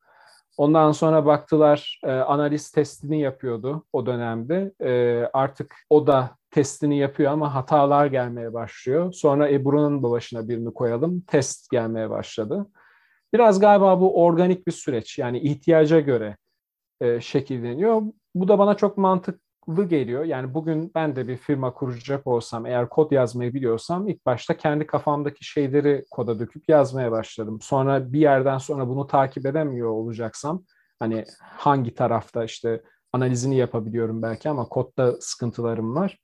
[0.57, 4.73] Ondan sonra baktılar e, analiz testini yapıyordu o dönemde.
[4.81, 9.13] E, artık o da testini yapıyor ama hatalar gelmeye başlıyor.
[9.13, 11.21] Sonra Ebru'nun başına birini koyalım.
[11.21, 12.67] Test gelmeye başladı.
[13.33, 15.17] Biraz galiba bu organik bir süreç.
[15.17, 16.37] Yani ihtiyaca göre
[17.01, 18.01] e, şekilleniyor.
[18.35, 20.23] Bu da bana çok mantıklı geliyor.
[20.23, 24.87] Yani bugün ben de bir firma kuracak olsam, eğer kod yazmayı biliyorsam ilk başta kendi
[24.87, 27.59] kafamdaki şeyleri koda döküp yazmaya başladım.
[27.61, 30.63] Sonra bir yerden sonra bunu takip edemiyor olacaksam,
[30.99, 32.81] hani hangi tarafta işte
[33.13, 36.17] analizini yapabiliyorum belki ama kodda sıkıntılarım var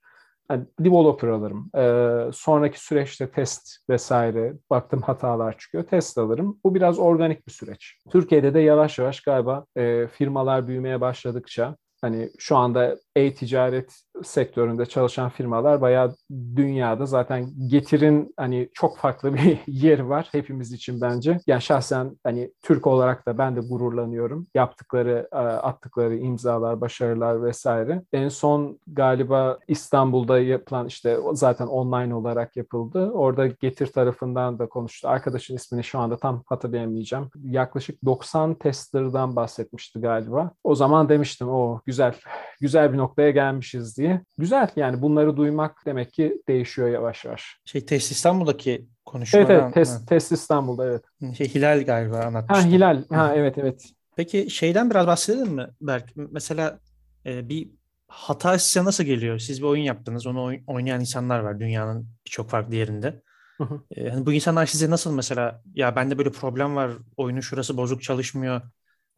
[0.50, 1.70] yani developer alırım.
[1.76, 5.84] Ee, sonraki süreçte test vesaire baktım hatalar çıkıyor.
[5.84, 6.60] Test alırım.
[6.64, 7.98] Bu biraz organik bir süreç.
[8.10, 15.30] Türkiye'de de yavaş yavaş galiba e, firmalar büyümeye başladıkça hani şu anda e-ticaret sektöründe çalışan
[15.30, 16.14] firmalar bayağı
[16.56, 21.40] dünyada zaten getirin hani çok farklı bir yer var hepimiz için bence.
[21.46, 24.46] Yani şahsen hani Türk olarak da ben de gururlanıyorum.
[24.54, 28.02] Yaptıkları, e, attıkları imzalar, başarılar vesaire.
[28.12, 33.10] En son galiba İstanbul'da yapılan işte zaten online olarak yapıldı.
[33.10, 35.08] Orada Getir tarafından da konuştu.
[35.08, 37.30] Arkadaşın ismini şu anda tam hatırlayamayacağım.
[37.44, 40.50] Yaklaşık 90 tester'dan bahsetmişti galiba.
[40.64, 42.14] O zaman demiştim o güzel
[42.60, 44.03] güzel bir noktaya gelmişiz diye.
[44.38, 47.60] Güzel yani bunları duymak demek ki değişiyor yavaş yavaş.
[47.64, 49.46] Şey Test İstanbul'daki konuşmadan.
[49.50, 51.04] Evet evet Test, test İstanbul'da evet.
[51.36, 52.62] Şey Hilal galiba anlatmıştı.
[52.62, 53.84] Ha Hilal ha evet evet.
[54.16, 56.12] Peki şeyden biraz bahsedelim mi Berk?
[56.16, 56.78] Mesela
[57.26, 57.70] e, bir
[58.08, 59.38] hata size nasıl geliyor?
[59.38, 63.22] Siz bir oyun yaptınız, onu oynayan insanlar var dünyanın birçok farklı yerinde.
[63.58, 63.80] Hı hı.
[63.96, 68.02] E, hani bu insanlar size nasıl mesela ya bende böyle problem var, oyunun şurası bozuk
[68.02, 68.60] çalışmıyor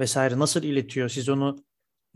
[0.01, 1.09] vesaire nasıl iletiyor?
[1.09, 1.57] Siz onu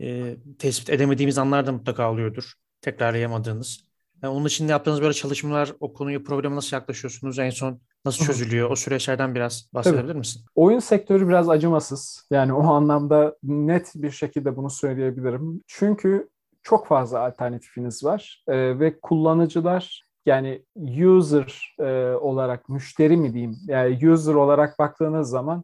[0.01, 2.53] e, tespit edemediğimiz anlar da mutlaka oluyordur.
[2.81, 3.91] Tekrarlayamadığınız.
[4.23, 7.39] Yani onun için yaptığınız böyle çalışmalar, o konuyu probleme nasıl yaklaşıyorsunuz?
[7.39, 8.69] En son nasıl çözülüyor?
[8.69, 10.17] O süreçlerden biraz bahsedebilir Tabii.
[10.17, 10.45] misin?
[10.55, 12.27] Oyun sektörü biraz acımasız.
[12.31, 15.63] Yani o anlamda net bir şekilde bunu söyleyebilirim.
[15.67, 16.29] Çünkü
[16.63, 20.65] çok fazla alternatifiniz var e, ve kullanıcılar yani
[21.05, 25.63] user e, olarak müşteri mi diyeyim yani user olarak baktığınız zaman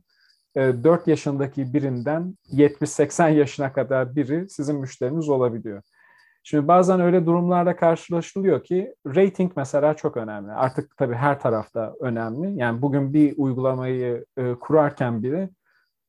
[0.57, 5.81] 4 e, yaşındaki birinden 70-80 yaşına kadar biri sizin müşteriniz olabiliyor.
[6.43, 10.51] Şimdi bazen öyle durumlarda karşılaşılıyor ki rating mesela çok önemli.
[10.51, 12.59] Artık tabii her tarafta önemli.
[12.59, 15.49] Yani bugün bir uygulamayı e, kurarken bile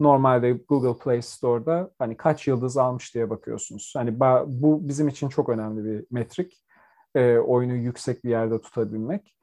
[0.01, 3.93] normalde Google Play Store'da hani kaç yıldız almış diye bakıyorsunuz.
[3.97, 6.63] Hani bu bizim için çok önemli bir metrik.
[7.15, 9.38] E, oyunu yüksek bir yerde tutabilmek.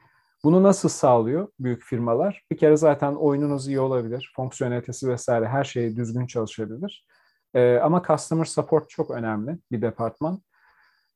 [0.46, 2.44] Bunu nasıl sağlıyor büyük firmalar?
[2.52, 7.08] Bir kere zaten oyununuz iyi olabilir, fonksiyonelitesi vesaire her şey düzgün çalışabilir.
[7.54, 10.42] Ee, ama customer support çok önemli bir departman.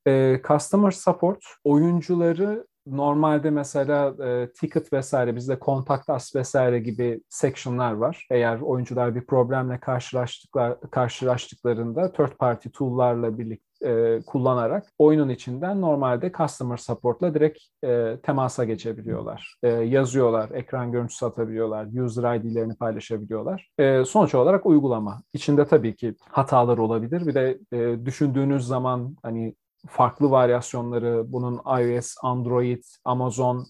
[0.08, 7.92] Ee, customer support oyuncuları normalde mesela e, ticket vesaire bizde contact us vesaire gibi section'lar
[7.92, 8.28] var.
[8.32, 16.32] Eğer oyuncular bir problemle karşılaştıklar karşılaştıklarında third party tool'larla birlikte e, kullanarak oyunun içinden normalde
[16.38, 19.56] customer support'la direkt e, temasa geçebiliyorlar.
[19.64, 23.70] E, yazıyorlar, ekran görüntüsü atabiliyorlar, user ID'lerini paylaşabiliyorlar.
[23.78, 25.22] E, sonuç olarak uygulama.
[25.34, 27.28] İçinde tabii ki hatalar olabilir.
[27.28, 29.56] Bir de e, düşündüğünüz zaman hani
[29.88, 33.66] farklı varyasyonları bunun iOS, Android, Amazon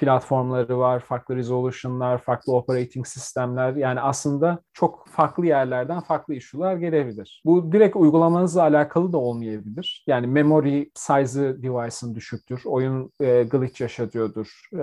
[0.00, 3.76] platformları var, farklı resolution'lar, farklı operating sistemler.
[3.76, 7.42] Yani aslında çok farklı yerlerden farklı issue'lar gelebilir.
[7.44, 10.04] Bu direkt uygulamanızla alakalı da olmayabilir.
[10.06, 14.78] Yani memory size'ı device'ın düşüktür, oyun e, glitch yaşatıyordur e,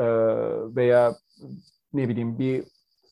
[0.76, 1.16] veya
[1.94, 2.64] ne bileyim bir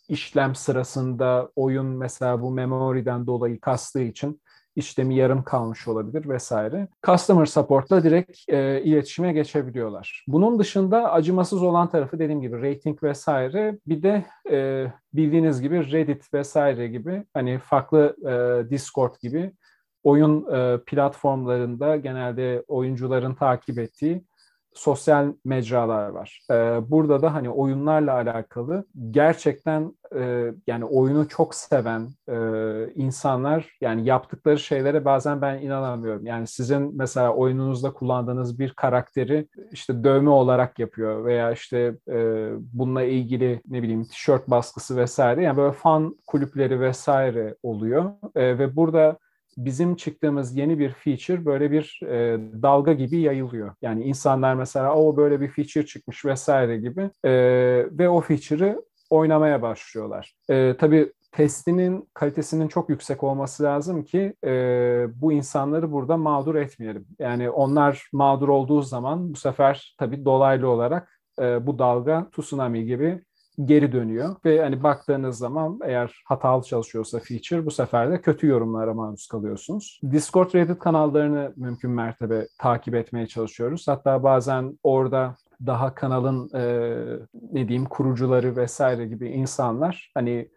[0.09, 4.41] işlem sırasında oyun mesela bu memory'den dolayı kastığı için
[4.75, 6.87] işlemi yarım kalmış olabilir vesaire.
[7.05, 10.25] Customer Support'la direkt e, iletişime geçebiliyorlar.
[10.27, 16.33] Bunun dışında acımasız olan tarafı dediğim gibi rating vesaire bir de e, bildiğiniz gibi Reddit
[16.33, 19.51] vesaire gibi hani farklı e, Discord gibi
[20.03, 24.23] oyun e, platformlarında genelde oyuncuların takip ettiği
[24.75, 26.41] sosyal mecralar var.
[26.51, 26.55] E,
[26.91, 32.37] burada da hani oyunlarla alakalı gerçekten e, yani oyunu çok seven e,
[32.95, 36.25] insanlar yani yaptıkları şeylere bazen ben inanamıyorum.
[36.25, 43.03] Yani sizin mesela oyununuzda kullandığınız bir karakteri işte dövme olarak yapıyor veya işte e, bununla
[43.03, 49.17] ilgili ne bileyim tişört baskısı vesaire yani böyle fan kulüpleri vesaire oluyor e, ve burada
[49.57, 53.75] bizim çıktığımız yeni bir feature böyle bir e, dalga gibi yayılıyor.
[53.81, 57.31] Yani insanlar mesela o böyle bir feature çıkmış vesaire gibi e,
[57.91, 60.33] ve o feature'ı oynamaya başlıyorlar.
[60.49, 64.51] E, tabii testinin kalitesinin çok yüksek olması lazım ki e,
[65.15, 67.05] bu insanları burada mağdur etmeyelim.
[67.19, 73.23] Yani onlar mağdur olduğu zaman bu sefer tabii dolaylı olarak e, bu dalga tsunami gibi
[73.65, 78.93] geri dönüyor ve hani baktığınız zaman eğer hatalı çalışıyorsa feature bu sefer de kötü yorumlara
[78.93, 79.99] maruz kalıyorsunuz.
[80.11, 83.87] Discord Reddit kanallarını mümkün mertebe takip etmeye çalışıyoruz.
[83.87, 85.35] Hatta bazen orada
[85.65, 86.63] daha kanalın e,
[87.51, 90.49] ne diyeyim kurucuları vesaire gibi insanlar hani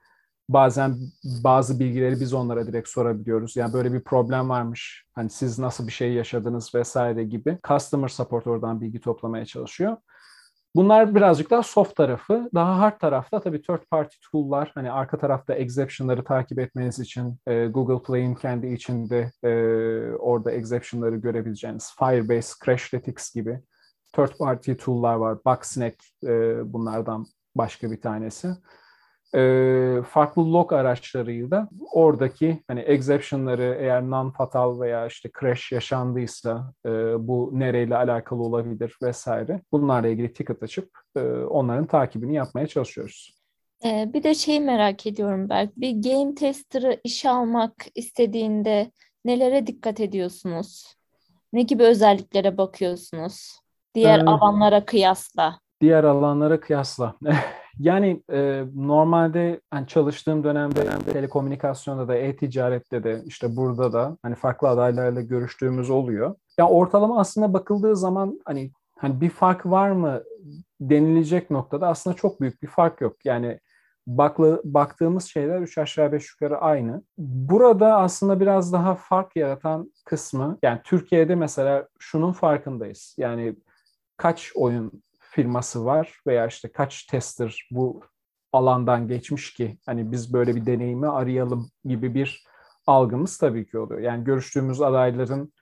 [0.48, 0.96] bazen
[1.44, 3.56] bazı bilgileri biz onlara direkt sorabiliyoruz.
[3.56, 5.04] Yani böyle bir problem varmış.
[5.14, 7.58] Hani siz nasıl bir şey yaşadınız vesaire gibi.
[7.68, 9.96] Customer support oradan bilgi toplamaya çalışıyor.
[10.76, 12.50] Bunlar birazcık daha soft tarafı.
[12.54, 17.66] Daha hard tarafta tabii third party tool'lar hani arka tarafta exception'ları takip etmeniz için e,
[17.66, 19.50] Google Play'in kendi içinde e,
[20.12, 23.60] orada exception'ları görebileceğiniz Firebase, Crashlytics gibi
[24.12, 25.38] third party tool'lar var.
[25.44, 25.94] Bugsnag
[26.24, 28.48] e, bunlardan başka bir tanesi
[30.02, 36.90] farklı log araçlarıyla oradaki hani exception'ları eğer non-fatal veya işte crash yaşandıysa e,
[37.28, 43.38] bu nereyle alakalı olabilir vesaire bunlarla ilgili ticket açıp e, onların takibini yapmaya çalışıyoruz.
[43.84, 48.92] Ee, bir de şeyi merak ediyorum belki bir game tester'ı işe almak istediğinde
[49.24, 50.94] nelere dikkat ediyorsunuz?
[51.52, 53.60] Ne gibi özelliklere bakıyorsunuz?
[53.94, 55.60] Diğer ee, alanlara kıyasla.
[55.80, 57.14] Diğer alanlara kıyasla.
[57.78, 64.68] Yani e, normalde hani çalıştığım dönemde, telekomünikasyonda da, e-ticarette de işte burada da hani farklı
[64.68, 66.34] adaylarla görüştüğümüz oluyor.
[66.58, 70.22] Ya ortalama aslında bakıldığı zaman hani hani bir fark var mı
[70.80, 73.16] denilecek noktada aslında çok büyük bir fark yok.
[73.24, 73.60] Yani
[74.06, 77.02] baklı, baktığımız şeyler üç aşağı beş yukarı aynı.
[77.18, 83.14] Burada aslında biraz daha fark yaratan kısmı yani Türkiye'de mesela şunun farkındayız.
[83.18, 83.56] Yani
[84.16, 85.02] kaç oyun
[85.38, 88.00] firması var veya işte kaç tester bu
[88.52, 92.44] alandan geçmiş ki hani biz böyle bir deneyimi arayalım gibi bir
[92.86, 94.00] algımız tabii ki oluyor.
[94.00, 95.52] Yani görüştüğümüz adayların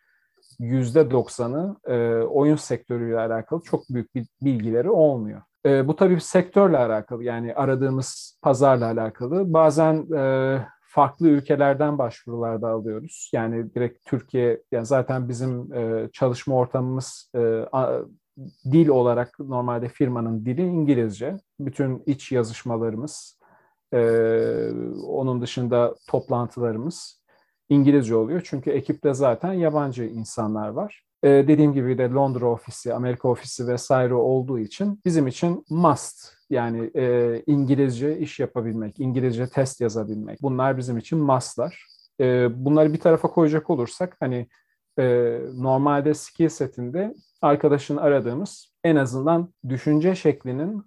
[0.59, 5.43] yüzde doksanı e, oyun sektörüyle alakalı çok büyük bir bilgileri olmuyor.
[5.67, 9.53] E, bu tabii sektörle alakalı yani aradığımız pazarla alakalı.
[9.53, 13.31] Bazen e, farklı ülkelerden başvurular da alıyoruz.
[13.35, 17.65] Yani direkt Türkiye, yani zaten bizim e, çalışma ortamımız e,
[18.73, 21.37] dil olarak normalde firmanın dili İngilizce.
[21.61, 23.39] Bütün iç yazışmalarımız,
[23.95, 24.01] e,
[25.07, 27.23] onun dışında toplantılarımız
[27.69, 28.43] İngilizce oluyor.
[28.45, 31.03] Çünkü ekipte zaten yabancı insanlar var.
[31.23, 36.91] E, dediğim gibi de Londra ofisi, Amerika ofisi vesaire olduğu için bizim için must yani
[36.97, 40.43] e, İngilizce iş yapabilmek, İngilizce test yazabilmek.
[40.43, 41.87] Bunlar bizim için must'lar.
[42.21, 44.49] E, bunları bir tarafa koyacak olursak hani
[44.99, 50.85] e, normalde skill setinde arkadaşın aradığımız en azından düşünce şeklinin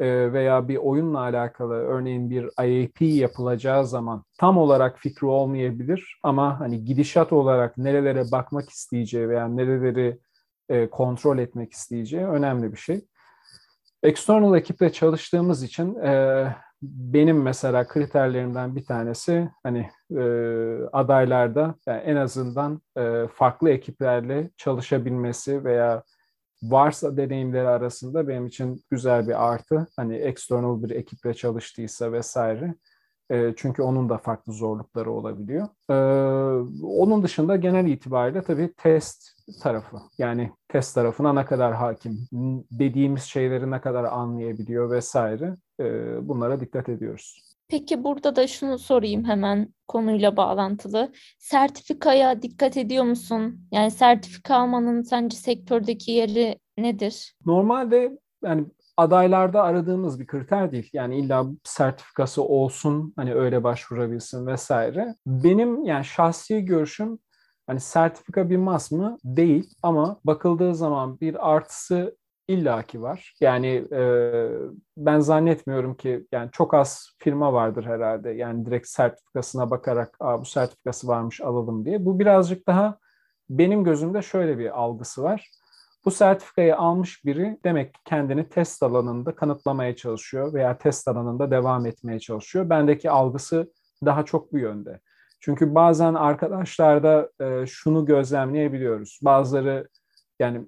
[0.00, 6.60] e, veya bir oyunla alakalı örneğin bir IAP yapılacağı zaman tam olarak fikri olmayabilir ama
[6.60, 10.18] hani gidişat olarak nerelere bakmak isteyeceği veya nereleri
[10.68, 13.04] e, kontrol etmek isteyeceği önemli bir şey.
[14.02, 16.46] External ekiple çalıştığımız için e,
[16.82, 20.22] benim mesela kriterlerimden bir tanesi hani e,
[20.92, 26.02] adaylarda yani en azından e, farklı ekiplerle çalışabilmesi veya
[26.62, 29.86] varsa deneyimleri arasında benim için güzel bir artı.
[29.96, 32.74] Hani external bir ekiple çalıştıysa vesaire.
[33.30, 35.68] E, çünkü onun da farklı zorlukları olabiliyor.
[35.90, 35.94] E,
[36.82, 39.22] onun dışında genel itibariyle tabii test
[39.62, 39.96] tarafı.
[40.18, 42.28] Yani test tarafına ne kadar hakim,
[42.70, 45.56] dediğimiz şeyleri ne kadar anlayabiliyor vesaire.
[46.22, 47.40] Bunlara dikkat ediyoruz.
[47.68, 51.12] Peki burada da şunu sorayım hemen konuyla bağlantılı.
[51.38, 53.68] Sertifikaya dikkat ediyor musun?
[53.72, 57.34] Yani sertifika almanın sence sektördeki yeri nedir?
[57.46, 58.66] Normalde yani
[58.96, 60.90] adaylarda aradığımız bir kriter değil.
[60.92, 65.14] Yani illa sertifikası olsun hani öyle başvurabilsin vesaire.
[65.26, 67.18] Benim yani şahsi görüşüm
[67.66, 69.18] hani sertifika bir mas mı?
[69.24, 72.16] Değil ama bakıldığı zaman bir artısı
[72.48, 73.34] illaki var.
[73.40, 74.02] Yani e,
[74.96, 78.30] ben zannetmiyorum ki yani çok az firma vardır herhalde.
[78.30, 82.04] Yani direkt sertifikasına bakarak bu sertifikası varmış alalım diye.
[82.04, 82.98] Bu birazcık daha
[83.50, 85.50] benim gözümde şöyle bir algısı var
[86.04, 91.86] Bu sertifikayı almış biri demek ki kendini test alanında kanıtlamaya çalışıyor veya test alanında devam
[91.86, 92.70] etmeye çalışıyor.
[92.70, 93.72] Bendeki algısı
[94.04, 95.00] daha çok bu yönde.
[95.40, 99.20] Çünkü bazen arkadaşlarda e, şunu gözlemleyebiliyoruz.
[99.22, 99.88] Bazıları
[100.40, 100.60] yani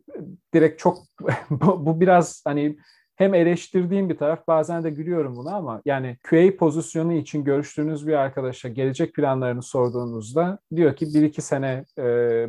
[0.54, 0.98] direkt çok
[1.50, 2.78] bu, biraz hani
[3.16, 8.12] hem eleştirdiğim bir taraf bazen de gülüyorum buna ama yani QA pozisyonu için görüştüğünüz bir
[8.12, 12.02] arkadaşa gelecek planlarını sorduğunuzda diyor ki bir iki sene e,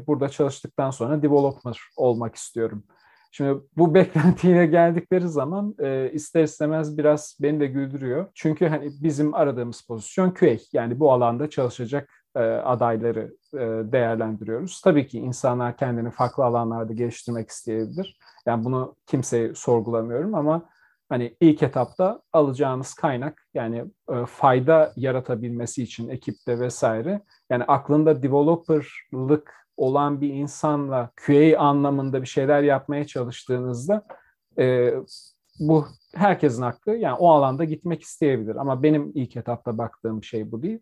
[0.07, 2.83] burada çalıştıktan sonra developer olmak istiyorum.
[3.31, 8.27] Şimdi bu beklentiyle geldikleri zaman e, ister istemez biraz beni de güldürüyor.
[8.33, 12.09] Çünkü hani bizim aradığımız pozisyon QA yani bu alanda çalışacak
[12.43, 14.81] adayları e, değerlendiriyoruz.
[14.81, 18.19] Tabii ki insanlar kendini farklı alanlarda geliştirmek isteyebilir.
[18.45, 20.69] Yani bunu kimseye sorgulamıyorum ama
[21.09, 29.67] hani ilk etapta alacağınız kaynak yani e, fayda yaratabilmesi için ekipte vesaire yani aklında developerlık
[29.77, 34.05] olan bir insanla QA anlamında bir şeyler yapmaya çalıştığınızda
[34.59, 34.93] e,
[35.59, 35.85] bu
[36.15, 40.79] herkesin hakkı yani o alanda gitmek isteyebilir ama benim ilk etapta baktığım şey bu değil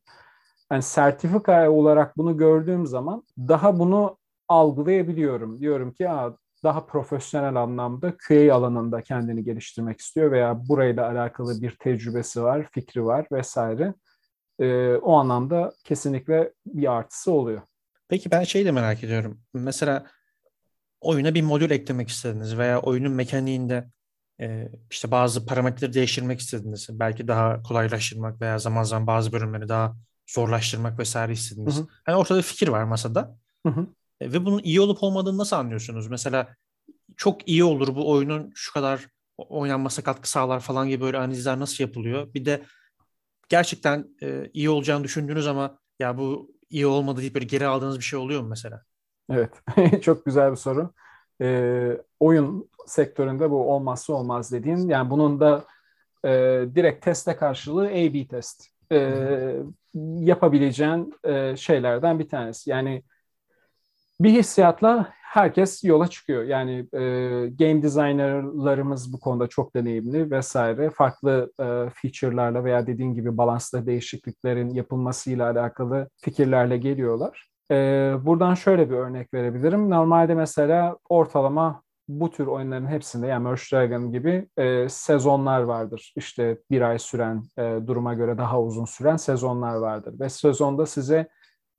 [0.71, 5.59] yani sertifika olarak bunu gördüğüm zaman daha bunu algılayabiliyorum.
[5.59, 6.07] Diyorum ki
[6.63, 13.05] daha profesyonel anlamda QA alanında kendini geliştirmek istiyor veya burayla alakalı bir tecrübesi var, fikri
[13.05, 13.93] var vesaire.
[14.59, 17.61] Ee, o anlamda kesinlikle bir artısı oluyor.
[18.07, 19.41] Peki ben şey de merak ediyorum.
[19.53, 20.05] Mesela
[21.01, 23.89] oyuna bir modül eklemek istediniz veya oyunun mekaniğinde
[24.41, 26.87] e, işte bazı parametreleri değiştirmek istediniz.
[26.91, 29.95] Belki daha kolaylaştırmak veya zaman zaman bazı bölümleri daha
[30.27, 31.77] zorlaştırmak vesaire istediniz.
[31.77, 31.87] Hı hı.
[32.07, 33.37] Yani ortada fikir var masada.
[33.65, 33.87] Hı hı.
[34.21, 36.07] E, ve bunun iyi olup olmadığını nasıl anlıyorsunuz?
[36.07, 36.55] Mesela
[37.17, 39.07] çok iyi olur bu oyunun şu kadar
[39.37, 42.33] oynanması katkı sağlar falan gibi böyle analizler nasıl yapılıyor?
[42.33, 42.63] Bir de
[43.49, 48.03] gerçekten e, iyi olacağını düşündüğünüz ama ya bu iyi olmadı deyip böyle geri aldığınız bir
[48.03, 48.83] şey oluyor mu mesela?
[49.29, 49.51] Evet,
[50.01, 50.93] çok güzel bir soru.
[51.41, 55.65] E, oyun sektöründe bu olmazsa olmaz dediğin, yani bunun da
[56.25, 56.29] e,
[56.75, 59.55] direkt teste karşılığı A-B test e,
[60.19, 62.69] yapabileceğin e, şeylerden bir tanesi.
[62.69, 63.03] Yani
[64.19, 66.43] bir hissiyatla herkes yola çıkıyor.
[66.43, 66.99] Yani e,
[67.59, 70.89] game designerlarımız bu konuda çok deneyimli vesaire.
[70.89, 77.49] Farklı e, feature'larla veya dediğin gibi balansla değişikliklerin yapılmasıyla alakalı fikirlerle geliyorlar.
[77.71, 77.75] E,
[78.21, 79.89] buradan şöyle bir örnek verebilirim.
[79.89, 86.13] Normalde mesela ortalama bu tür oyunların hepsinde yani Merge Dragon gibi e, sezonlar vardır.
[86.15, 90.19] İşte bir ay süren, e, duruma göre daha uzun süren sezonlar vardır.
[90.19, 91.27] Ve sezonda size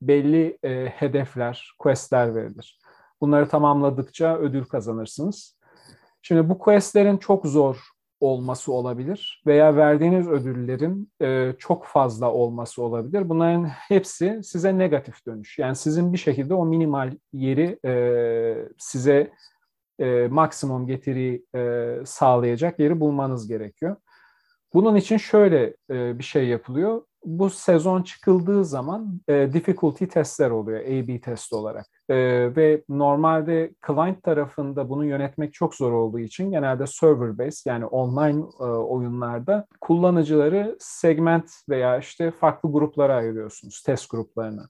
[0.03, 2.81] belli e, hedefler, questler verilir.
[3.21, 5.59] Bunları tamamladıkça ödül kazanırsınız.
[6.23, 13.29] Şimdi bu questlerin çok zor olması olabilir veya verdiğiniz ödüllerin e, çok fazla olması olabilir.
[13.29, 15.59] Bunların hepsi size negatif dönüş.
[15.59, 19.33] Yani sizin bir şekilde o minimal yeri e, size
[19.99, 23.97] e, maksimum getiri e, sağlayacak yeri bulmanız gerekiyor.
[24.75, 27.03] Bunun için şöyle e, bir şey yapılıyor.
[27.25, 31.87] Bu sezon çıkıldığı zaman e, difficulty testler oluyor A-B test olarak.
[32.09, 32.17] E,
[32.57, 38.45] ve normalde client tarafında bunu yönetmek çok zor olduğu için genelde server based yani online
[38.61, 44.67] e, oyunlarda kullanıcıları segment veya işte farklı gruplara ayırıyorsunuz, test gruplarına.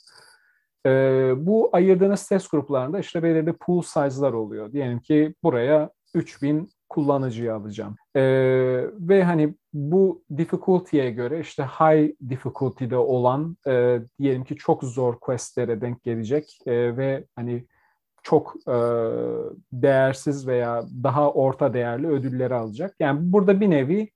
[0.86, 4.72] E, bu ayırdığınız test gruplarında işte belirli pool size'lar oluyor.
[4.72, 7.96] Diyelim ki buraya 3000 kullanıcıyı alacağım.
[8.16, 8.22] E,
[8.98, 15.80] ve hani bu difficulty'ye göre işte high difficulty'de olan e, diyelim ki çok zor questlere
[15.80, 17.66] denk gelecek e, ve hani
[18.22, 18.76] çok e,
[19.72, 22.94] değersiz veya daha orta değerli ödülleri alacak.
[23.00, 24.10] Yani burada bir nevi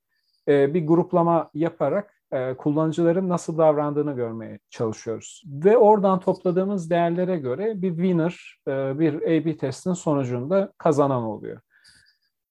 [0.49, 5.43] e, bir gruplama yaparak e, kullanıcıların nasıl davrandığını görmeye çalışıyoruz.
[5.47, 11.61] Ve oradan topladığımız değerlere göre bir winner, e, bir A-B testin sonucunda kazanan oluyor.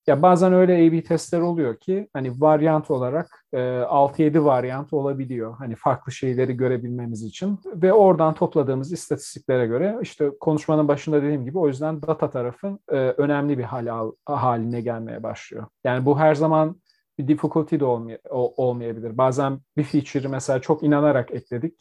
[0.08, 5.56] Ya bazen öyle A-B testler oluyor ki hani varyant olarak e, 6-7 varyant olabiliyor.
[5.58, 11.60] Hani farklı şeyleri görebilmemiz için ve oradan topladığımız istatistiklere göre işte konuşmanın başında dediğim gibi
[11.60, 15.66] o yüzden data tarafın e, önemli bir hal, haline gelmeye başlıyor.
[15.84, 16.76] Yani bu her zaman
[17.20, 19.18] bir difficulty de olmay olmayabilir.
[19.18, 21.74] Bazen bir feature'ı mesela çok inanarak ekledik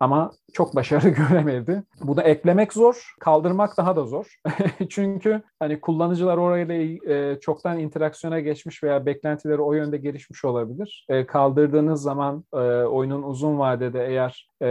[0.00, 1.82] ama çok başarı göremedi.
[2.00, 4.40] Bu da eklemek zor, kaldırmak daha da zor.
[4.88, 6.74] Çünkü hani kullanıcılar orayla
[7.14, 11.06] e, çoktan interaksiyona geçmiş veya beklentileri o yönde gelişmiş olabilir.
[11.08, 14.68] E, kaldırdığınız zaman e, oyunun uzun vadede eğer e,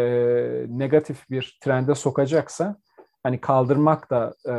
[0.70, 2.78] negatif bir trende sokacaksa
[3.24, 4.52] hani kaldırmak da e,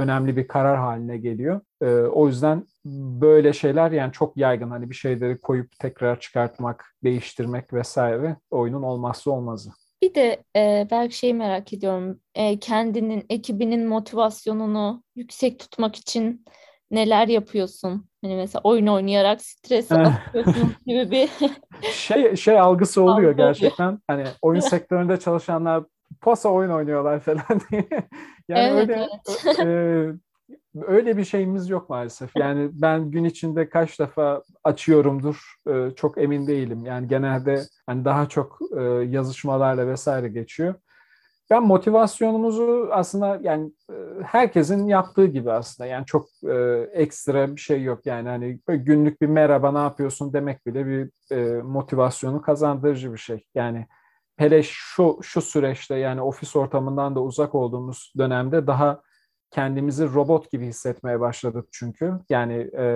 [0.00, 1.60] önemli bir karar haline geliyor.
[1.82, 7.72] E, o yüzden böyle şeyler yani çok yaygın hani bir şeyleri koyup tekrar çıkartmak, değiştirmek
[7.72, 9.70] vesaire oyunun olmazsa olmazı.
[10.02, 12.20] Bir de e, belki şeyi merak ediyorum.
[12.34, 16.44] E, kendinin, ekibinin motivasyonunu yüksek tutmak için
[16.90, 18.06] neler yapıyorsun?
[18.24, 21.28] Hani mesela oyun oynayarak stresi atıyorsun gibi bir
[21.92, 23.98] şey şey algısı oluyor gerçekten.
[24.06, 25.84] Hani oyun sektöründe çalışanlar
[26.20, 27.88] posa oyun oynuyorlar falan diye.
[28.48, 29.08] Yani evet, öyle
[29.46, 29.58] evet.
[29.58, 30.31] e,
[30.82, 32.36] öyle bir şeyimiz yok maalesef.
[32.36, 36.84] Yani ben gün içinde kaç defa açıyorumdur e, çok emin değilim.
[36.84, 40.74] Yani genelde hani daha çok e, yazışmalarla vesaire geçiyor.
[41.50, 43.94] Ben motivasyonumuzu aslında yani e,
[44.24, 46.54] herkesin yaptığı gibi aslında yani çok e,
[46.92, 51.62] ekstra bir şey yok yani hani günlük bir merhaba ne yapıyorsun demek bile bir e,
[51.62, 53.46] motivasyonu kazandırıcı bir şey.
[53.54, 53.86] Yani
[54.36, 59.02] hele şu şu süreçte yani ofis ortamından da uzak olduğumuz dönemde daha
[59.52, 62.12] kendimizi robot gibi hissetmeye başladık çünkü.
[62.30, 62.86] Yani e,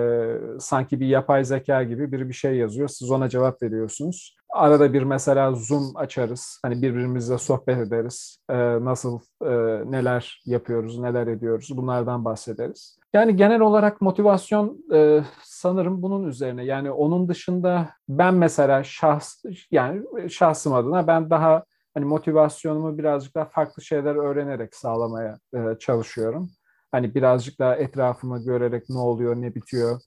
[0.59, 4.37] sanki bir yapay zeka gibi biri bir şey yazıyor, siz ona cevap veriyorsunuz.
[4.49, 8.39] Arada bir mesela Zoom açarız, hani birbirimizle sohbet ederiz.
[8.49, 8.55] E,
[8.85, 9.51] nasıl, e,
[9.91, 12.97] neler yapıyoruz, neler ediyoruz bunlardan bahsederiz.
[13.13, 16.65] Yani genel olarak motivasyon e, sanırım bunun üzerine.
[16.65, 21.63] Yani onun dışında ben mesela şahs, yani şahsım adına ben daha
[21.97, 26.49] hani motivasyonumu birazcık daha farklı şeyler öğrenerek sağlamaya e, çalışıyorum.
[26.91, 30.01] Hani birazcık daha etrafımı görerek ne oluyor, ne bitiyor,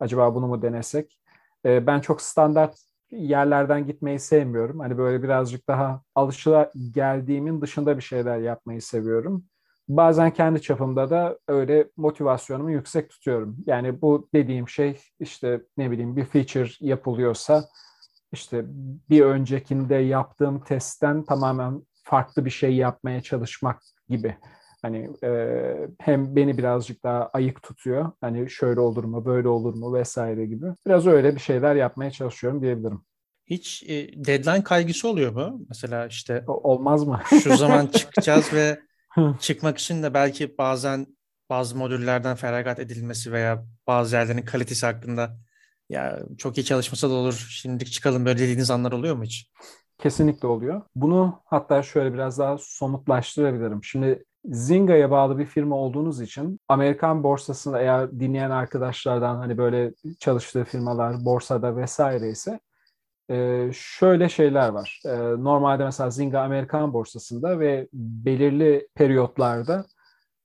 [0.00, 1.18] acaba bunu mu denesek?
[1.66, 2.76] E, ben çok standart
[3.10, 4.80] yerlerden gitmeyi sevmiyorum.
[4.80, 9.44] Hani böyle birazcık daha alışıla geldiğimin dışında bir şeyler yapmayı seviyorum.
[9.88, 13.56] Bazen kendi çapımda da öyle motivasyonumu yüksek tutuyorum.
[13.66, 17.64] Yani bu dediğim şey işte ne bileyim bir feature yapılıyorsa
[18.32, 18.64] işte
[19.10, 24.36] bir öncekinde yaptığım testten tamamen farklı bir şey yapmaya çalışmak gibi.
[24.82, 25.30] Hani e,
[26.00, 28.12] hem beni birazcık daha ayık tutuyor.
[28.20, 30.66] Hani şöyle olur mu, böyle olur mu vesaire gibi.
[30.86, 33.00] Biraz öyle bir şeyler yapmaya çalışıyorum diyebilirim.
[33.46, 35.64] Hiç e, deadline kaygısı oluyor mu?
[35.68, 37.20] Mesela işte olmaz mı?
[37.42, 38.80] şu zaman çıkacağız ve
[39.40, 41.06] çıkmak için de belki bazen
[41.50, 45.38] bazı modüllerden feragat edilmesi veya bazı yerlerin kalitesi hakkında
[45.92, 47.46] ya çok iyi çalışmasa da olur.
[47.50, 49.50] Şimdilik çıkalım böyle dediğiniz anlar oluyor mu hiç?
[49.98, 50.82] Kesinlikle oluyor.
[50.94, 53.84] Bunu hatta şöyle biraz daha somutlaştırabilirim.
[53.84, 60.64] Şimdi Zinga'ya bağlı bir firma olduğunuz için Amerikan borsasında eğer dinleyen arkadaşlardan hani böyle çalıştığı
[60.64, 62.60] firmalar borsada vesaire ise
[63.30, 65.00] e, şöyle şeyler var.
[65.06, 69.84] E, normalde mesela Zynga Amerikan borsasında ve belirli periyotlarda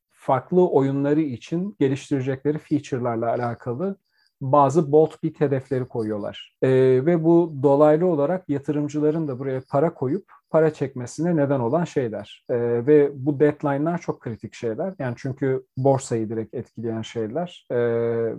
[0.09, 3.97] farklı oyunları için geliştirecekleri feature'larla alakalı
[4.41, 6.53] bazı bolt bit hedefleri koyuyorlar.
[6.61, 6.69] E,
[7.05, 12.45] ve bu dolaylı olarak yatırımcıların da buraya para koyup para çekmesine neden olan şeyler.
[12.49, 12.55] E,
[12.88, 14.93] ve bu deadline'lar çok kritik şeyler.
[14.99, 17.77] Yani çünkü borsayı direkt etkileyen şeyler e,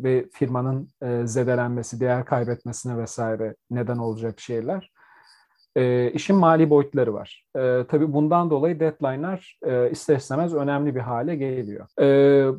[0.03, 4.91] ve firmanın e, zedelenmesi, değer kaybetmesine vesaire neden olacak şeyler
[5.79, 7.45] e, işin mali boyutları var.
[7.57, 11.87] E, tabii bundan dolayı deadline'lar e, ister istemez önemli bir hale geliyor.
[12.01, 12.07] E,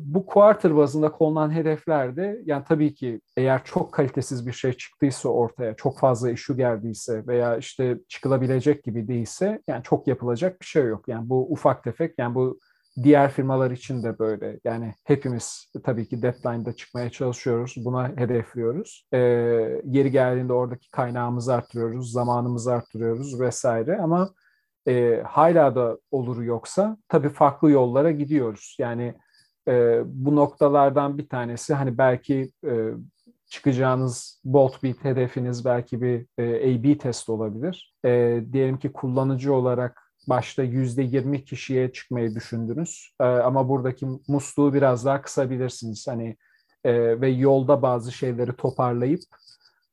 [0.00, 5.74] bu quarter bazında konulan hedeflerde yani tabii ki eğer çok kalitesiz bir şey çıktıysa ortaya,
[5.74, 11.08] çok fazla işu geldiyse veya işte çıkılabilecek gibi değilse yani çok yapılacak bir şey yok.
[11.08, 12.58] Yani bu ufak tefek yani bu
[13.02, 14.60] Diğer firmalar için de böyle.
[14.64, 17.74] Yani hepimiz tabii ki deadline'da çıkmaya çalışıyoruz.
[17.84, 19.08] Buna hedefliyoruz.
[19.12, 19.18] Ee,
[19.84, 23.98] yeri geldiğinde oradaki kaynağımızı arttırıyoruz, zamanımızı arttırıyoruz vesaire.
[23.98, 24.30] Ama
[24.88, 28.76] e, hala da olur yoksa tabii farklı yollara gidiyoruz.
[28.78, 29.14] Yani
[29.68, 32.90] e, bu noktalardan bir tanesi hani belki e,
[33.46, 37.94] çıkacağınız bolt beat hedefiniz belki bir e, A-B test olabilir.
[38.04, 43.14] E, diyelim ki kullanıcı olarak başta yüzde yirmi kişiye çıkmayı düşündünüz.
[43.20, 46.08] E, ama buradaki musluğu biraz daha kısabilirsiniz.
[46.08, 46.36] Hani
[46.84, 49.22] e, ve yolda bazı şeyleri toparlayıp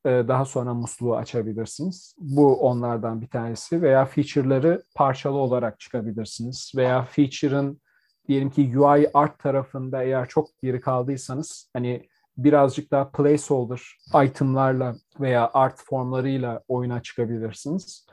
[0.06, 2.16] e, daha sonra musluğu açabilirsiniz.
[2.20, 3.82] Bu onlardan bir tanesi.
[3.82, 6.72] Veya feature'ları parçalı olarak çıkabilirsiniz.
[6.76, 7.82] Veya feature'ın
[8.28, 12.08] diyelim ki UI art tarafında eğer çok geri kaldıysanız hani
[12.38, 13.82] birazcık daha placeholder
[14.26, 18.08] itemlarla veya art formlarıyla oyuna çıkabilirsiniz.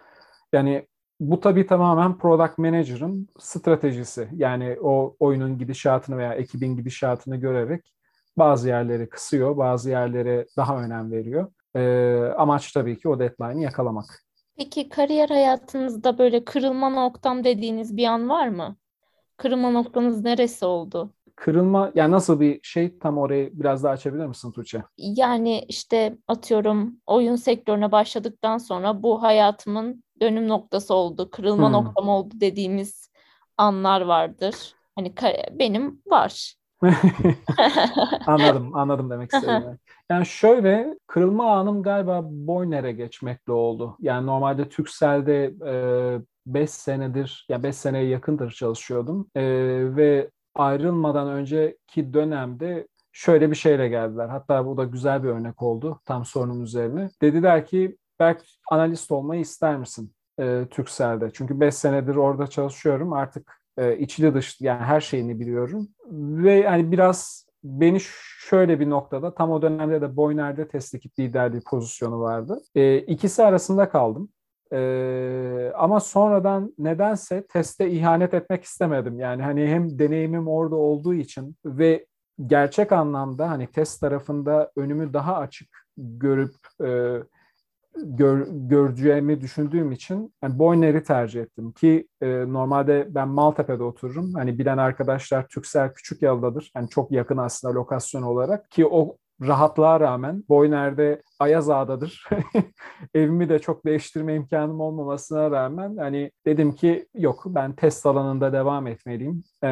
[0.52, 0.86] Yani
[1.20, 4.28] bu tabii tamamen product manager'ın stratejisi.
[4.32, 7.92] Yani o oyunun gidişatını veya ekibin gidişatını görerek
[8.36, 11.52] bazı yerleri kısıyor, bazı yerlere daha önem veriyor.
[11.76, 14.24] Ee, amaç tabii ki o deadline'ı yakalamak.
[14.56, 18.76] Peki kariyer hayatınızda böyle kırılma noktam dediğiniz bir an var mı?
[19.36, 21.14] Kırılma noktanız neresi oldu?
[21.36, 24.82] Kırılma, yani nasıl bir şey tam orayı biraz daha açabilir misin Tuğçe?
[24.96, 31.72] Yani işte atıyorum oyun sektörüne başladıktan sonra bu hayatımın dönüm noktası oldu, kırılma hmm.
[31.72, 33.10] noktam oldu dediğimiz
[33.56, 34.74] anlar vardır.
[34.96, 35.14] Hani
[35.52, 36.54] benim var.
[38.26, 39.78] anladım, anladım demek istedim.
[40.10, 43.96] Yani şöyle kırılma anım galiba Boyner'e geçmekle oldu.
[44.00, 45.74] Yani normalde Türkcell'de e,
[46.46, 49.30] 5 senedir, ya 5 seneye yakındır çalışıyordum.
[49.34, 49.42] E,
[49.96, 54.28] ve ayrılmadan önceki dönemde şöyle bir şeyle geldiler.
[54.28, 57.10] Hatta bu da güzel bir örnek oldu tam sorunun üzerine.
[57.22, 61.30] Dediler ki belki analist olmayı ister misin e, Türkcell'de?
[61.32, 63.12] Çünkü 5 senedir orada çalışıyorum.
[63.12, 65.88] Artık e, içli dışlı yani her şeyini biliyorum.
[66.10, 67.98] Ve yani biraz beni
[68.48, 72.60] şöyle bir noktada tam o dönemde de Boyner'de test ekip liderliği pozisyonu vardı.
[72.74, 74.28] E, ikisi arasında kaldım.
[74.72, 79.20] Ee, ama sonradan nedense teste ihanet etmek istemedim.
[79.20, 82.06] Yani hani hem deneyimim orada olduğu için ve
[82.46, 86.54] gerçek anlamda hani test tarafında önümü daha açık görüp
[86.84, 87.18] e,
[87.96, 94.34] gör, göreceğimi düşündüğüm için yani Boyner'i tercih ettim ki e, normalde ben Maltepe'de otururum.
[94.34, 96.72] Hani bilen arkadaşlar Türksel küçük yıldadır.
[96.76, 102.28] Yani çok yakın aslında lokasyon olarak ki o rahatlığa rağmen Boyner'de Ayaz Ağa'dadır.
[103.14, 108.86] Evimi de çok değiştirme imkanım olmamasına rağmen hani dedim ki yok ben test alanında devam
[108.86, 109.68] etmeliyim ee,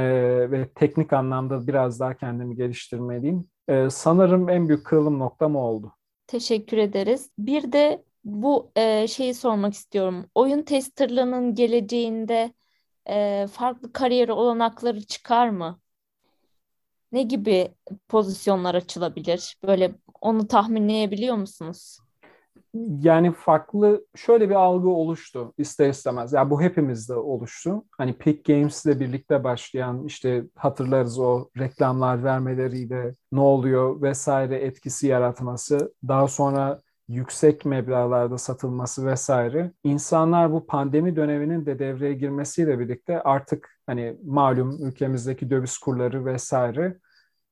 [0.50, 3.48] ve teknik anlamda biraz daha kendimi geliştirmeliyim.
[3.68, 5.92] Ee, sanırım en büyük kırılım noktam oldu.
[6.26, 7.30] Teşekkür ederiz.
[7.38, 10.26] Bir de bu e, şeyi sormak istiyorum.
[10.34, 12.52] Oyun testerlığının geleceğinde
[13.08, 15.81] e, farklı kariyer olanakları çıkar mı?
[17.12, 17.74] Ne gibi
[18.08, 19.56] pozisyonlar açılabilir?
[19.66, 21.98] Böyle onu tahminleyebiliyor musunuz?
[23.00, 26.32] Yani farklı şöyle bir algı oluştu ister istemez.
[26.32, 27.84] Ya yani bu hepimizde oluştu.
[27.98, 35.06] Hani Peak Games ile birlikte başlayan işte hatırlarız o reklamlar vermeleriyle ne oluyor vesaire etkisi
[35.06, 35.94] yaratması.
[36.08, 39.72] Daha sonra yüksek meblağlarda satılması vesaire.
[39.84, 46.98] İnsanlar bu pandemi döneminin de devreye girmesiyle birlikte artık hani malum ülkemizdeki döviz kurları vesaire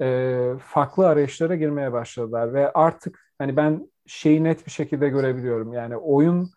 [0.00, 5.72] e, farklı arayışlara girmeye başladılar ve artık hani ben şeyi net bir şekilde görebiliyorum.
[5.72, 6.50] Yani oyun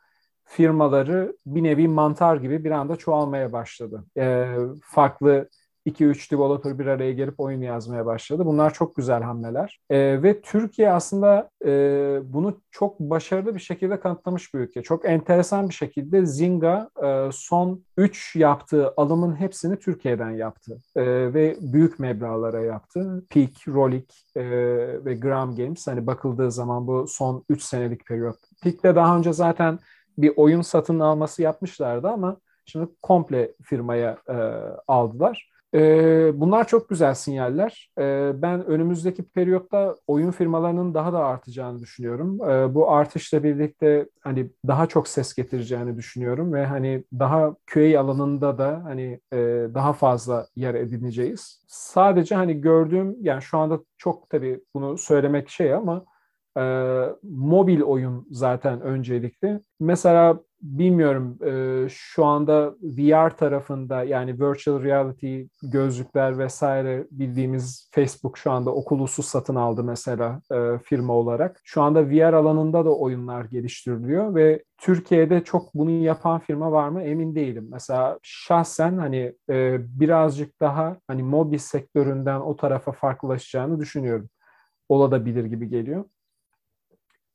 [0.46, 4.06] firmaları bir nevi mantar gibi bir anda çoğalmaya başladı.
[4.18, 5.50] E, farklı
[5.86, 8.46] 2-3 developer bir araya gelip oyun yazmaya başladı.
[8.46, 9.80] Bunlar çok güzel hamleler.
[9.90, 11.70] E, ve Türkiye aslında e,
[12.24, 14.84] bunu çok başarılı bir şekilde kanıtlamış bir ülke.
[14.84, 20.78] Çok enteresan bir şekilde Zynga e, son 3 yaptığı alımın hepsini Türkiye'den yaptı.
[20.96, 21.04] E,
[21.34, 23.24] ve büyük meblağlara yaptı.
[23.30, 24.44] Peak, Rolik e,
[25.06, 28.36] ve Gram Games hani bakıldığı zaman bu son 3 senelik periyot.
[28.64, 29.80] Peak'te daha önce zaten
[30.18, 34.36] bir oyun satın alması yapmışlardı ama Şimdi komple firmaya e,
[34.88, 35.50] aldılar.
[35.74, 37.92] Ee, bunlar çok güzel sinyaller.
[38.00, 42.50] Ee, ben önümüzdeki periyotta oyun firmalarının daha da artacağını düşünüyorum.
[42.50, 48.58] Ee, bu artışla birlikte hani daha çok ses getireceğini düşünüyorum ve hani daha QA alanında
[48.58, 49.38] da hani e,
[49.74, 51.64] daha fazla yer edineceğiz.
[51.68, 56.06] Sadece hani gördüğüm yani şu anda çok tabii bunu söylemek şey ama
[56.58, 56.64] e,
[57.24, 59.60] mobil oyun zaten öncelikli.
[59.80, 68.52] Mesela bilmiyorum e, şu anda VR tarafında yani virtual reality gözlükler vesaire bildiğimiz Facebook şu
[68.52, 71.62] anda Oculus'u satın aldı mesela e, firma olarak.
[71.64, 77.04] Şu anda VR alanında da oyunlar geliştiriliyor ve Türkiye'de çok bunu yapan firma var mı
[77.04, 77.68] emin değilim.
[77.72, 84.30] Mesela şahsen hani e, birazcık daha hani mobil sektöründen o tarafa farklılaşacağını düşünüyorum.
[84.90, 86.06] Olabilir gibi geliyor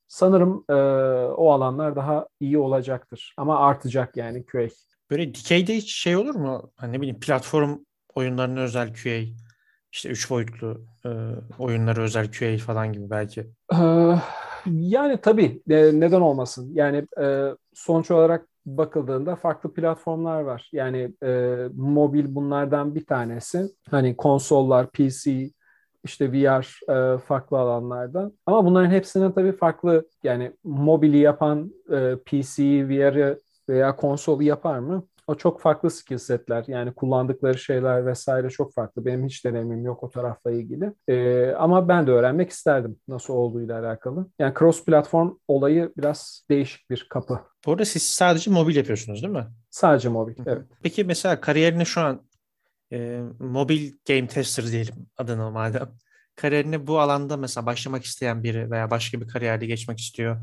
[0.09, 0.75] sanırım e,
[1.33, 3.35] o alanlar daha iyi olacaktır.
[3.37, 4.69] Ama artacak yani QA.
[5.11, 6.71] Böyle dikeyde hiç şey olur mu?
[6.77, 7.79] Hani ne bileyim platform
[8.15, 9.21] oyunlarına özel QA,
[9.93, 11.09] işte üç boyutlu e,
[11.59, 13.47] oyunlara özel QA falan gibi belki.
[13.75, 14.15] Ee,
[14.67, 16.71] yani tabii e, neden olmasın?
[16.75, 20.69] Yani e, sonuç olarak bakıldığında farklı platformlar var.
[20.73, 23.69] Yani e, mobil bunlardan bir tanesi.
[23.91, 25.51] Hani konsollar, PC,
[26.05, 28.33] işte VR e, farklı alanlarda.
[28.47, 33.39] Ama bunların hepsinin tabii farklı yani mobili yapan e, PC, VR'ı
[33.69, 35.05] veya konsolu yapar mı?
[35.29, 36.65] O çok farklı skill setler.
[36.67, 39.05] Yani kullandıkları şeyler vesaire çok farklı.
[39.05, 40.93] Benim hiç deneyimim yok o tarafla ilgili.
[41.09, 44.27] Ee, ama ben de öğrenmek isterdim nasıl olduğuyla alakalı.
[44.39, 47.41] Yani cross platform olayı biraz değişik bir kapı.
[47.67, 49.47] Bu arada siz sadece mobil yapıyorsunuz değil mi?
[49.71, 50.63] Sadece mobil, evet.
[50.83, 52.21] Peki mesela kariyerini şu an
[52.93, 55.89] e, mobil game tester diyelim adına madem.
[56.37, 60.37] Kariyerini bu alanda mesela başlamak isteyen biri veya başka bir kariyerde geçmek istiyor.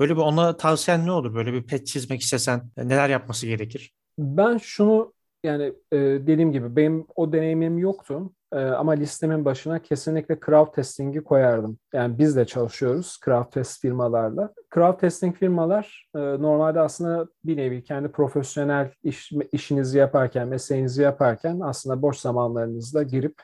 [0.00, 1.34] Böyle bir ona tavsiyen ne olur?
[1.34, 3.94] Böyle bir pet çizmek istesen neler yapması gerekir?
[4.18, 5.14] Ben şunu
[5.44, 8.32] yani e, dediğim gibi benim o deneyimim yoktu.
[8.56, 11.78] E, ama listemin başına kesinlikle crowd testing'i koyardım.
[11.94, 14.52] Yani biz de çalışıyoruz crowd test firmalarla.
[14.74, 21.60] Crowd testing firmalar e, normalde aslında bir nevi kendi profesyonel iş, işinizi yaparken, mesleğinizi yaparken
[21.60, 23.34] aslında boş zamanlarınızda girip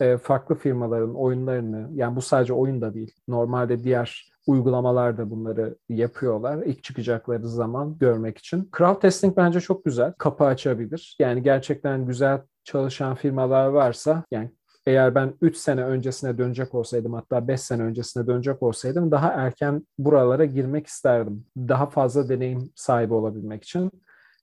[0.00, 5.76] e, farklı firmaların oyunlarını, yani bu sadece oyun da değil, normalde diğer uygulamalar da bunları
[5.88, 6.62] yapıyorlar.
[6.62, 8.70] İlk çıkacakları zaman görmek için.
[8.78, 10.12] Crowd testing bence çok güzel.
[10.18, 11.16] Kapı açabilir.
[11.18, 14.50] Yani gerçekten güzel çalışan firmalar varsa yani
[14.86, 19.86] eğer ben 3 sene öncesine dönecek olsaydım hatta 5 sene öncesine dönecek olsaydım daha erken
[19.98, 21.46] buralara girmek isterdim.
[21.56, 23.90] Daha fazla deneyim sahibi olabilmek için.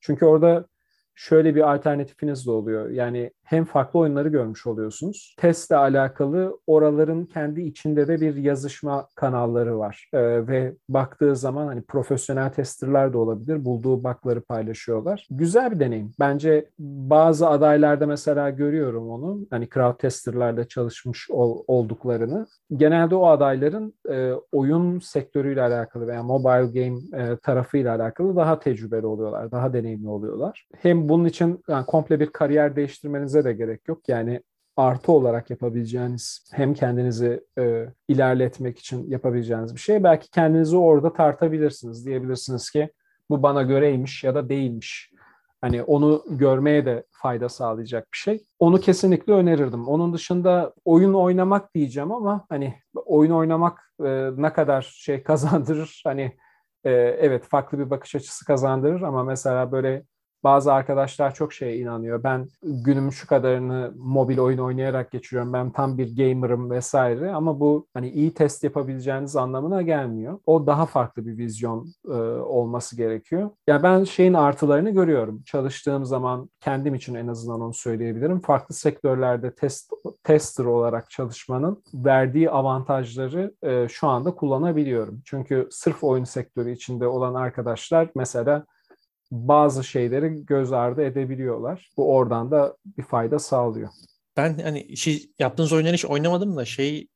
[0.01, 0.65] Çünkü orada
[1.15, 2.89] şöyle bir alternatifiniz de oluyor.
[2.89, 5.35] Yani hem farklı oyunları görmüş oluyorsunuz.
[5.39, 10.09] Testle alakalı oraların kendi içinde de bir yazışma kanalları var.
[10.13, 13.65] Ee, ve baktığı zaman hani profesyonel testerler de olabilir.
[13.65, 15.27] Bulduğu bakları paylaşıyorlar.
[15.31, 16.11] Güzel bir deneyim.
[16.19, 19.39] Bence bazı adaylarda mesela görüyorum onu.
[19.49, 22.47] Hani crowd testerlerle çalışmış ol, olduklarını.
[22.75, 29.05] Genelde o adayların e, oyun sektörüyle alakalı veya mobile game e, tarafıyla alakalı daha tecrübeli
[29.05, 29.51] oluyorlar.
[29.51, 30.67] Daha deneyimli oluyorlar.
[30.81, 34.09] Hem bunun için yani komple bir kariyer değiştirmenize de gerek yok.
[34.09, 34.41] Yani
[34.77, 40.03] artı olarak yapabileceğiniz hem kendinizi e, ilerletmek için yapabileceğiniz bir şey.
[40.03, 42.05] Belki kendinizi orada tartabilirsiniz.
[42.05, 42.89] Diyebilirsiniz ki
[43.29, 45.11] bu bana göreymiş ya da değilmiş.
[45.61, 48.43] Hani onu görmeye de fayda sağlayacak bir şey.
[48.59, 49.87] Onu kesinlikle önerirdim.
[49.87, 52.73] Onun dışında oyun oynamak diyeceğim ama hani
[53.05, 56.01] oyun oynamak e, ne kadar şey kazandırır?
[56.05, 56.37] Hani
[56.83, 60.03] e, evet farklı bir bakış açısı kazandırır ama mesela böyle
[60.43, 62.23] bazı arkadaşlar çok şeye inanıyor.
[62.23, 65.53] Ben günümün şu kadarını mobil oyun oynayarak geçiriyorum.
[65.53, 70.39] Ben tam bir gamer'ım vesaire ama bu hani iyi test yapabileceğiniz anlamına gelmiyor.
[70.45, 72.11] O daha farklı bir vizyon e,
[72.41, 73.41] olması gerekiyor.
[73.41, 75.43] Ya yani ben şeyin artılarını görüyorum.
[75.45, 78.39] Çalıştığım zaman kendim için en azından onu söyleyebilirim.
[78.39, 79.91] Farklı sektörlerde test
[80.23, 85.21] tester olarak çalışmanın verdiği avantajları e, şu anda kullanabiliyorum.
[85.25, 88.65] Çünkü sırf oyun sektörü içinde olan arkadaşlar mesela
[89.31, 91.89] bazı şeyleri göz ardı edebiliyorlar.
[91.97, 93.89] Bu oradan da bir fayda sağlıyor.
[94.37, 97.07] Ben hani şey, yaptığınız oyunları hiç oynamadım da şey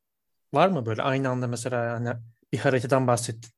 [0.54, 2.10] var mı böyle aynı anda mesela hani
[2.54, 3.52] bir haritadan bahsettin.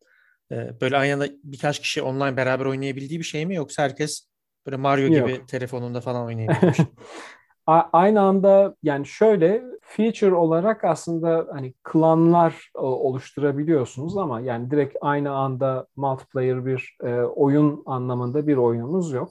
[0.52, 4.28] Ee, böyle aynı anda birkaç kişi online beraber oynayabildiği bir şey mi yoksa herkes
[4.66, 5.28] böyle Mario Yok.
[5.28, 6.76] gibi telefonunda falan oynayabiliyor?
[7.68, 15.88] aynı anda yani şöyle feature olarak aslında hani klanlar oluşturabiliyorsunuz ama yani direkt aynı anda
[15.96, 19.30] multiplayer bir e, oyun anlamında bir oyunumuz yok.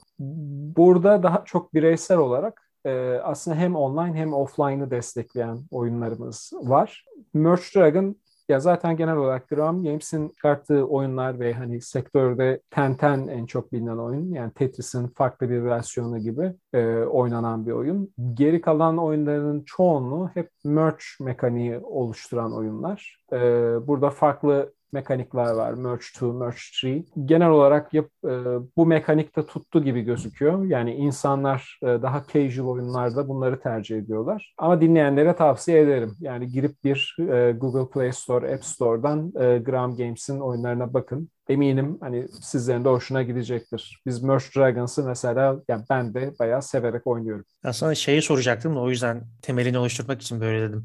[0.76, 7.04] Burada daha çok bireysel olarak e, aslında hem online hem offline'ı destekleyen oyunlarımız var.
[7.34, 8.16] Merge Dragon
[8.48, 13.96] ya zaten genel olarak Gram Games'in çıkarttığı oyunlar ve hani sektörde Tenten en çok bilinen
[13.96, 14.34] oyun.
[14.34, 18.14] Yani Tetris'in farklı bir versiyonu gibi e, oynanan bir oyun.
[18.34, 23.16] Geri kalan oyunların çoğunluğu hep merge mekaniği oluşturan oyunlar.
[23.32, 23.38] E,
[23.86, 25.72] burada farklı mekanikler var.
[25.72, 26.84] Merge 2, Merge 3.
[27.24, 28.30] Genel olarak yap, e,
[28.76, 30.64] bu mekanikte tuttu gibi gözüküyor.
[30.64, 34.54] Yani insanlar e, daha casual oyunlarda bunları tercih ediyorlar.
[34.58, 36.16] Ama dinleyenlere tavsiye ederim.
[36.20, 41.28] Yani girip bir e, Google Play Store, App Store'dan e, Gram Games'in oyunlarına bakın.
[41.48, 44.02] Eminim hani sizlerin de hoşuna gidecektir.
[44.06, 47.44] Biz Merge Dragons'ı mesela yani ben de bayağı severek oynuyorum.
[47.64, 50.84] Ben sana şeyi soracaktım da o yüzden temelini oluşturmak için böyle dedim.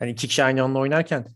[0.00, 1.26] Yani iki kişi aynı anda oynarken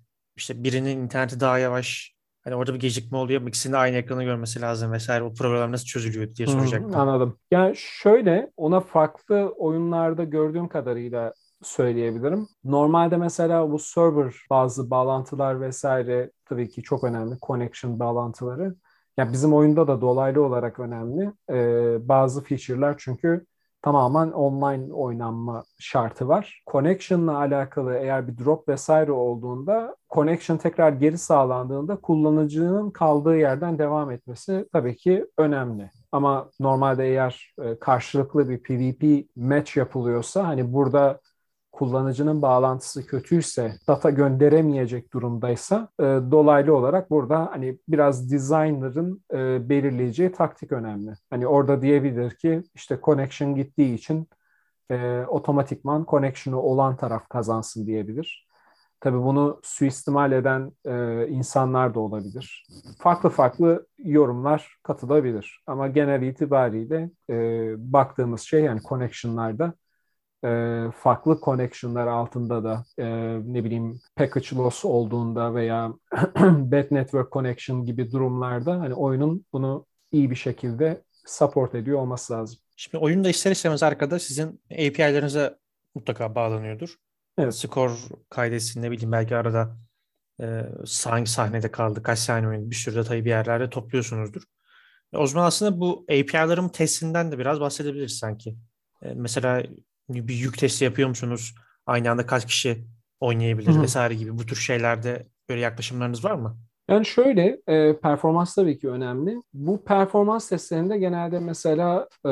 [0.40, 2.14] işte birinin interneti daha yavaş
[2.44, 3.46] hani orada bir gecikme oluyor.
[3.46, 5.24] İkisinin de aynı ekranı görmesi lazım vesaire.
[5.24, 6.90] O problem nasıl çözülüyor diye soracaktım.
[6.90, 7.38] Hmm, anladım.
[7.50, 11.32] Yani şöyle ona farklı oyunlarda gördüğüm kadarıyla
[11.62, 12.48] söyleyebilirim.
[12.64, 17.38] Normalde mesela bu server bazı bağlantılar vesaire tabii ki çok önemli.
[17.42, 18.74] Connection bağlantıları.
[19.16, 21.32] Yani bizim oyunda da dolaylı olarak önemli.
[21.50, 23.46] Ee, bazı feature'lar çünkü
[23.82, 26.62] tamamen online oynanma şartı var.
[26.70, 34.10] Connection'la alakalı eğer bir drop vesaire olduğunda connection tekrar geri sağlandığında kullanıcının kaldığı yerden devam
[34.10, 35.90] etmesi tabii ki önemli.
[36.12, 41.20] Ama normalde eğer e, karşılıklı bir PvP match yapılıyorsa hani burada
[41.72, 50.32] kullanıcının bağlantısı kötüyse, data gönderemeyecek durumdaysa e, dolaylı olarak burada hani biraz designer'ın e, belirleyeceği
[50.32, 51.12] taktik önemli.
[51.30, 54.28] Hani orada diyebilir ki işte connection gittiği için
[54.90, 58.50] e, otomatikman connection'ı olan taraf kazansın diyebilir.
[59.00, 62.66] Tabii bunu suistimal eden e, insanlar da olabilir.
[62.98, 65.62] Farklı farklı yorumlar katılabilir.
[65.66, 67.34] Ama genel itibariyle e,
[67.92, 69.74] baktığımız şey yani connection'larda
[70.44, 73.04] e, farklı connection'lar altında da e,
[73.44, 75.92] ne bileyim package loss olduğunda veya
[76.44, 82.58] bad network connection gibi durumlarda hani oyunun bunu iyi bir şekilde support ediyor olması lazım.
[82.76, 85.58] Şimdi oyunda ister istemez arkada sizin API'lerinize
[85.94, 86.96] mutlaka bağlanıyordur.
[87.38, 87.54] Evet.
[87.54, 87.90] Skor
[88.30, 89.76] kaydetsin ne bileyim belki arada
[90.42, 90.64] e,
[91.04, 94.42] hangi sahnede kaldı, kaç saniye oynadı bir sürü datayı bir yerlerde topluyorsunuzdur.
[95.12, 98.56] O zaman aslında bu API'ların testinden de biraz bahsedebiliriz sanki.
[99.02, 99.62] E, mesela
[100.14, 101.54] bir yük testi yapıyor musunuz?
[101.86, 102.84] Aynı anda kaç kişi
[103.20, 103.82] oynayabilir Hı-hı.
[103.82, 106.56] vesaire gibi bu tür şeylerde böyle yaklaşımlarınız var mı?
[106.88, 109.42] Yani şöyle, e, performans tabii ki önemli.
[109.52, 112.28] Bu performans testlerinde genelde mesela e,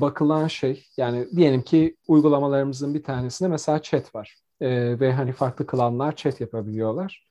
[0.00, 4.36] bakılan şey, yani diyelim ki uygulamalarımızın bir tanesinde mesela chat var.
[4.60, 7.28] E, ve hani farklı klanlar chat yapabiliyorlar.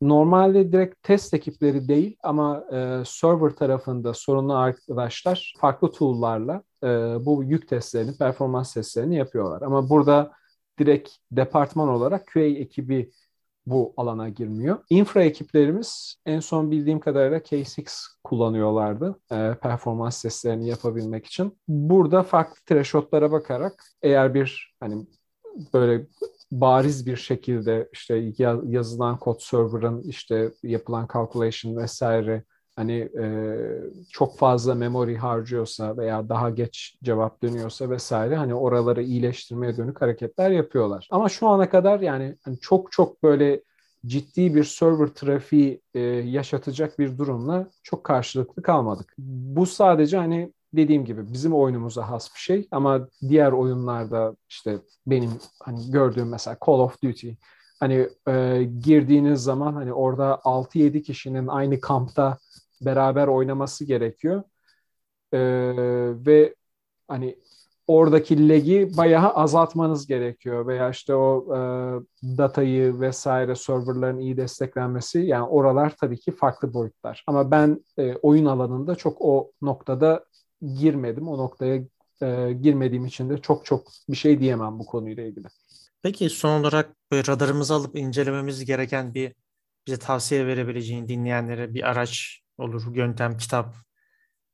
[0.00, 6.88] Normalde direkt test ekipleri değil ama e, server tarafında sorunlu arkadaşlar farklı tool'larla e,
[7.26, 9.62] bu yük testlerini, performans testlerini yapıyorlar.
[9.62, 10.32] Ama burada
[10.78, 13.10] direkt departman olarak QA ekibi
[13.66, 14.78] bu alana girmiyor.
[14.90, 21.58] Infra ekiplerimiz en son bildiğim kadarıyla K6 kullanıyorlardı e, performans testlerini yapabilmek için.
[21.68, 25.06] Burada farklı thresholdlara bakarak eğer bir hani
[25.74, 26.06] böyle
[26.52, 28.32] bariz bir şekilde işte
[28.64, 32.44] yazılan kod server'ın işte yapılan calculation vesaire
[32.78, 33.24] hani e,
[34.10, 40.50] çok fazla memory harcıyorsa veya daha geç cevap dönüyorsa vesaire hani oraları iyileştirmeye dönük hareketler
[40.50, 41.08] yapıyorlar.
[41.10, 43.62] Ama şu ana kadar yani hani çok çok böyle
[44.06, 49.14] ciddi bir server trafiği e, yaşatacak bir durumla çok karşılıklı kalmadık.
[49.18, 55.30] Bu sadece hani dediğim gibi bizim oyunumuza has bir şey ama diğer oyunlarda işte benim
[55.62, 57.30] hani gördüğüm mesela Call of Duty
[57.80, 62.38] hani e, girdiğiniz zaman hani orada 6-7 kişinin aynı kampta
[62.80, 64.42] beraber oynaması gerekiyor.
[65.32, 65.38] E,
[66.26, 66.54] ve
[67.08, 67.36] hani
[67.86, 71.58] oradaki legi bayağı azaltmanız gerekiyor veya işte o e,
[72.38, 77.24] datayı vesaire serverların iyi desteklenmesi yani oralar tabii ki farklı boyutlar.
[77.26, 80.24] Ama ben e, oyun alanında çok o noktada
[80.62, 81.28] girmedim.
[81.28, 81.82] O noktaya
[82.22, 85.46] e, girmediğim için de çok çok bir şey diyemem bu konuyla ilgili.
[86.02, 89.34] Peki son olarak radarımızı alıp incelememiz gereken bir
[89.86, 93.74] bize tavsiye verebileceğin dinleyenlere bir araç olur, yöntem, kitap,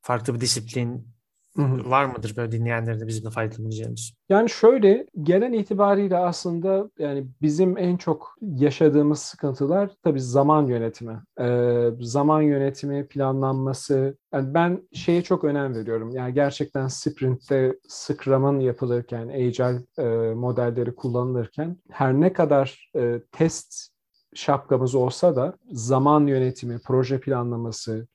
[0.02, 1.14] farklı bir disiplin
[1.56, 1.90] Hı-hı.
[1.90, 4.14] var mıdır böyle dinleyenlere de bizim de faydalanabileceğimiz?
[4.28, 11.22] Yani şöyle genel itibariyle aslında yani bizim en çok yaşadığımız sıkıntılar tabii zaman yönetimi.
[11.40, 14.16] Ee, zaman yönetimi, planlanması.
[14.32, 16.10] Yani ben şeye çok önem veriyorum.
[16.10, 23.93] Yani gerçekten sprintte Scrum'ın yapılırken, Agile e, modelleri kullanılırken her ne kadar e, test
[24.34, 28.06] şapkamız olsa da zaman yönetimi, proje planlaması,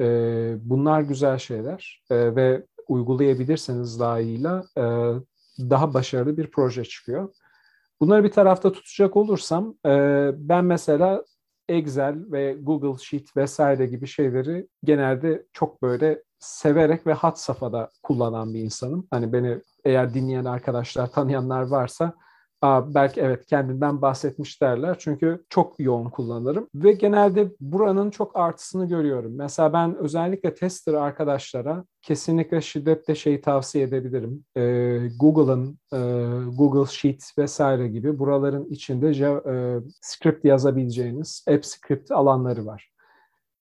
[0.00, 0.06] e,
[0.60, 4.84] bunlar güzel şeyler e, ve uygulayabilirseniz daha iyiyle e,
[5.58, 7.34] daha başarılı bir proje çıkıyor.
[8.00, 11.24] Bunları bir tarafta tutacak olursam e, ben mesela
[11.68, 18.54] Excel ve Google Sheet vesaire gibi şeyleri genelde çok böyle severek ve hat safhada kullanan
[18.54, 19.06] bir insanım.
[19.10, 22.14] Hani beni eğer dinleyen arkadaşlar, tanıyanlar varsa
[22.62, 24.96] Aa, belki evet kendinden bahsetmiş derler.
[24.98, 26.68] Çünkü çok yoğun kullanırım.
[26.74, 29.32] Ve genelde buranın çok artısını görüyorum.
[29.36, 34.44] Mesela ben özellikle tester arkadaşlara kesinlikle şiddetle şeyi tavsiye edebilirim.
[34.56, 35.98] Ee, Google'ın e,
[36.56, 42.92] Google Sheets vesaire gibi buraların içinde e, script yazabileceğiniz app script alanları var.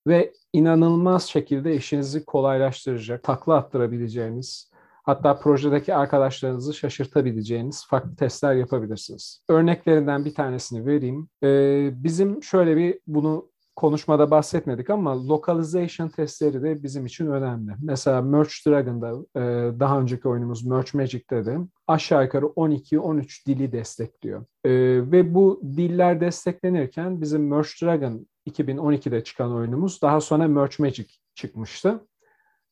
[0.07, 4.70] Ve inanılmaz şekilde işinizi kolaylaştıracak, takla attırabileceğiniz,
[5.03, 9.43] Hatta projedeki arkadaşlarınızı şaşırtabileceğiniz farklı testler yapabilirsiniz.
[9.49, 11.29] Örneklerinden bir tanesini vereyim.
[11.43, 17.71] Ee, bizim şöyle bir bunu konuşmada bahsetmedik ama localization testleri de bizim için önemli.
[17.81, 19.41] Mesela Merge Dragon'da e,
[19.79, 24.45] daha önceki oyunumuz Merge Magic'te de aşağı yukarı 12-13 dili destekliyor.
[24.63, 24.71] E,
[25.11, 31.99] ve bu diller desteklenirken bizim Merge Dragon 2012'de çıkan oyunumuz daha sonra Merge Magic çıkmıştı.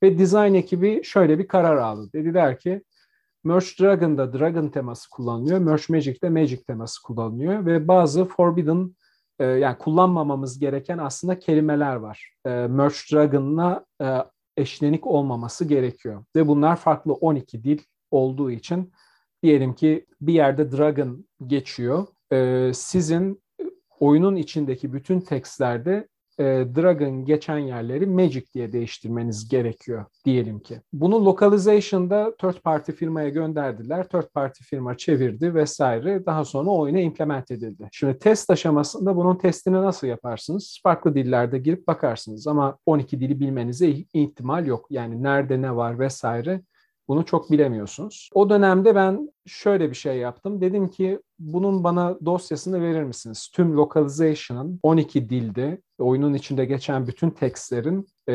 [0.03, 2.09] Ve design ekibi şöyle bir karar aldı.
[2.13, 2.83] Dediler ki
[3.43, 5.59] Merge Dragon'da Dragon teması kullanılıyor.
[5.59, 7.65] Merge Magic'te Magic teması kullanılıyor.
[7.65, 8.95] Ve bazı forbidden
[9.39, 12.33] e, yani kullanmamamız gereken aslında kelimeler var.
[12.45, 14.17] E, Merge Dragon'la e,
[14.57, 16.25] eşlenik olmaması gerekiyor.
[16.35, 17.79] Ve bunlar farklı 12 dil
[18.11, 18.91] olduğu için
[19.43, 22.07] diyelim ki bir yerde Dragon geçiyor.
[22.31, 23.43] E, sizin
[23.99, 26.07] oyunun içindeki bütün tekstlerde
[26.39, 26.43] e,
[26.75, 30.81] Dragon geçen yerleri Magic diye değiştirmeniz gerekiyor diyelim ki.
[30.93, 34.07] Bunu localization'da third party firmaya gönderdiler.
[34.09, 36.25] Third party firma çevirdi vesaire.
[36.25, 37.89] Daha sonra oyuna implement edildi.
[37.91, 40.79] Şimdi test aşamasında bunun testini nasıl yaparsınız?
[40.83, 44.87] Farklı dillerde girip bakarsınız ama 12 dili bilmenize ihtimal yok.
[44.89, 46.61] Yani nerede ne var vesaire
[47.09, 48.29] bunu çok bilemiyorsunuz.
[48.33, 50.61] O dönemde ben şöyle bir şey yaptım.
[50.61, 53.49] Dedim ki bunun bana dosyasını verir misiniz?
[53.53, 58.33] Tüm localization'ın 12 dilde oyunun içinde geçen bütün tekstlerin e,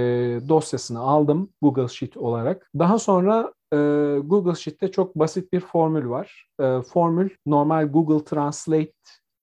[0.48, 2.70] dosyasını aldım Google Sheet olarak.
[2.78, 3.76] Daha sonra e,
[4.24, 6.48] Google Sheet'te çok basit bir formül var.
[6.60, 8.92] E, formül normal Google Translate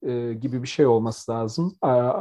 [0.06, 1.76] e, gibi bir şey olması lazım.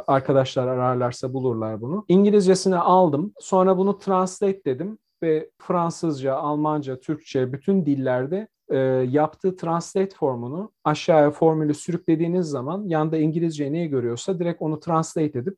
[0.06, 2.04] Arkadaşlar ararlarsa bulurlar bunu.
[2.08, 3.32] İngilizcesini aldım.
[3.40, 8.78] Sonra bunu translate dedim ve Fransızca, Almanca, Türkçe bütün dillerde e,
[9.10, 15.56] yaptığı translate formunu aşağıya formülü sürüklediğiniz zaman yanda İngilizce neyi görüyorsa direkt onu translate edip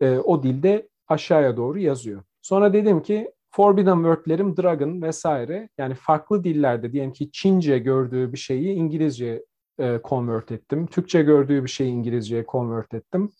[0.00, 2.22] e, o dilde aşağıya doğru yazıyor.
[2.42, 8.38] Sonra dedim ki Forbidden Word'lerim Dragon vesaire yani farklı dillerde diyelim ki Çince gördüğü bir
[8.38, 9.44] şeyi İngilizce
[9.78, 10.86] e, convert ettim.
[10.86, 13.30] Türkçe gördüğü bir şeyi İngilizceye convert ettim.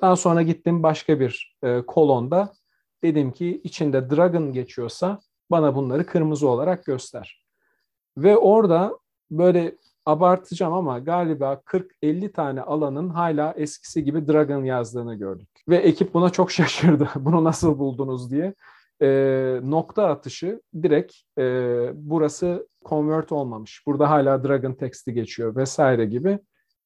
[0.00, 2.52] Daha sonra gittim başka bir e, kolonda
[3.02, 7.44] dedim ki içinde Dragon geçiyorsa bana bunları kırmızı olarak göster.
[8.18, 8.98] Ve orada
[9.30, 9.76] böyle
[10.06, 15.48] abartacağım ama galiba 40-50 tane alanın hala eskisi gibi Dragon yazdığını gördük.
[15.68, 17.08] Ve ekip buna çok şaşırdı.
[17.16, 18.54] Bunu nasıl buldunuz diye.
[19.02, 21.44] E, nokta atışı direkt e,
[21.94, 23.82] burası convert olmamış.
[23.86, 26.38] Burada hala Dragon text'i geçiyor vesaire gibi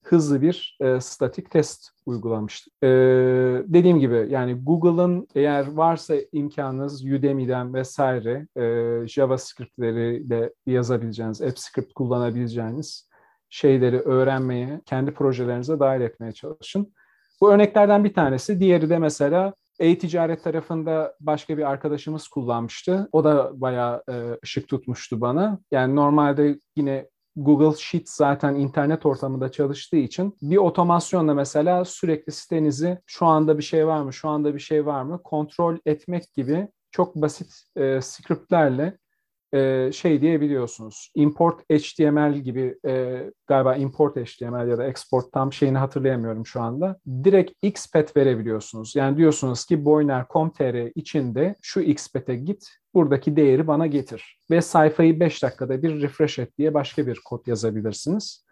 [0.07, 2.71] hızlı bir e, statik test uygulamıştı.
[2.83, 2.89] E,
[3.67, 13.09] dediğim gibi yani Google'ın eğer varsa imkanınız Udemy'den vesaire e, JavaScript'leri de yazabileceğiniz, AppScript kullanabileceğiniz
[13.51, 16.93] şeyleri öğrenmeye, kendi projelerinize dahil etmeye çalışın.
[17.41, 18.61] Bu örneklerden bir tanesi.
[18.61, 23.09] Diğeri de mesela e-ticaret tarafında başka bir arkadaşımız kullanmıştı.
[23.13, 25.59] O da bayağı e, ışık tutmuştu bana.
[25.71, 32.99] Yani normalde yine Google Sheets zaten internet ortamında çalıştığı için bir otomasyonla mesela sürekli sitenizi
[33.07, 36.69] şu anda bir şey var mı, şu anda bir şey var mı kontrol etmek gibi
[36.91, 38.99] çok basit e, scriptlerle
[39.55, 41.11] e, şey diyebiliyorsunuz.
[41.15, 46.97] Import HTML gibi e, galiba import HTML ya da export tam şeyini hatırlayamıyorum şu anda.
[47.25, 48.97] Direkt xpath verebiliyorsunuz.
[48.97, 54.39] Yani diyorsunuz ki boyner.com.tr içinde şu xpath'e git buradaki değeri bana getir.
[54.51, 58.47] Ve sayfayı 5 dakikada bir refresh et diye başka bir kod yazabilirsiniz.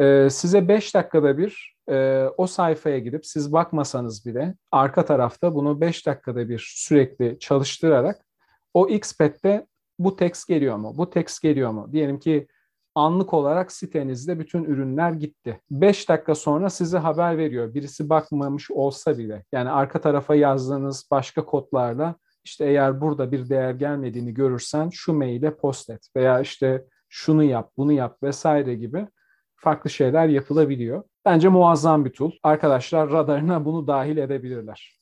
[0.00, 5.80] Ee, size 5 dakikada bir e, o sayfaya gidip siz bakmasanız bile arka tarafta bunu
[5.80, 8.26] 5 dakikada bir sürekli çalıştırarak
[8.74, 9.66] o Xpath'te
[9.98, 10.94] bu text geliyor mu?
[10.96, 11.88] Bu text geliyor mu?
[11.92, 12.46] Diyelim ki
[12.94, 15.60] anlık olarak sitenizde bütün ürünler gitti.
[15.70, 17.74] 5 dakika sonra size haber veriyor.
[17.74, 19.44] Birisi bakmamış olsa bile.
[19.52, 25.56] Yani arka tarafa yazdığınız başka kodlarla işte eğer burada bir değer gelmediğini görürsen şu maile
[25.56, 29.08] post et veya işte şunu yap, bunu yap vesaire gibi
[29.56, 31.04] farklı şeyler yapılabiliyor.
[31.24, 32.30] Bence muazzam bir tool.
[32.42, 34.95] Arkadaşlar radarına bunu dahil edebilirler.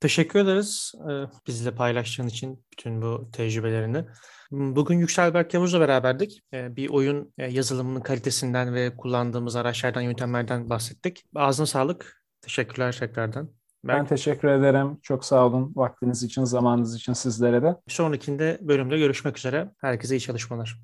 [0.00, 1.12] Teşekkür ederiz e,
[1.46, 4.04] bizle paylaştığın için bütün bu tecrübelerini.
[4.50, 6.42] Bugün Yüksel Berk Yavuz'la beraberdik.
[6.52, 11.24] E, bir oyun e, yazılımının kalitesinden ve kullandığımız araçlardan, yöntemlerden bahsettik.
[11.34, 12.22] Ağzına sağlık.
[12.40, 13.50] Teşekkürler tekrardan.
[13.84, 14.98] Ben, ben teşekkür ederim.
[15.02, 17.76] Çok sağ olun vaktiniz için, zamanınız için sizlere de.
[17.86, 19.70] Bir sonrakinde bölümde görüşmek üzere.
[19.80, 20.74] Herkese iyi çalışmalar.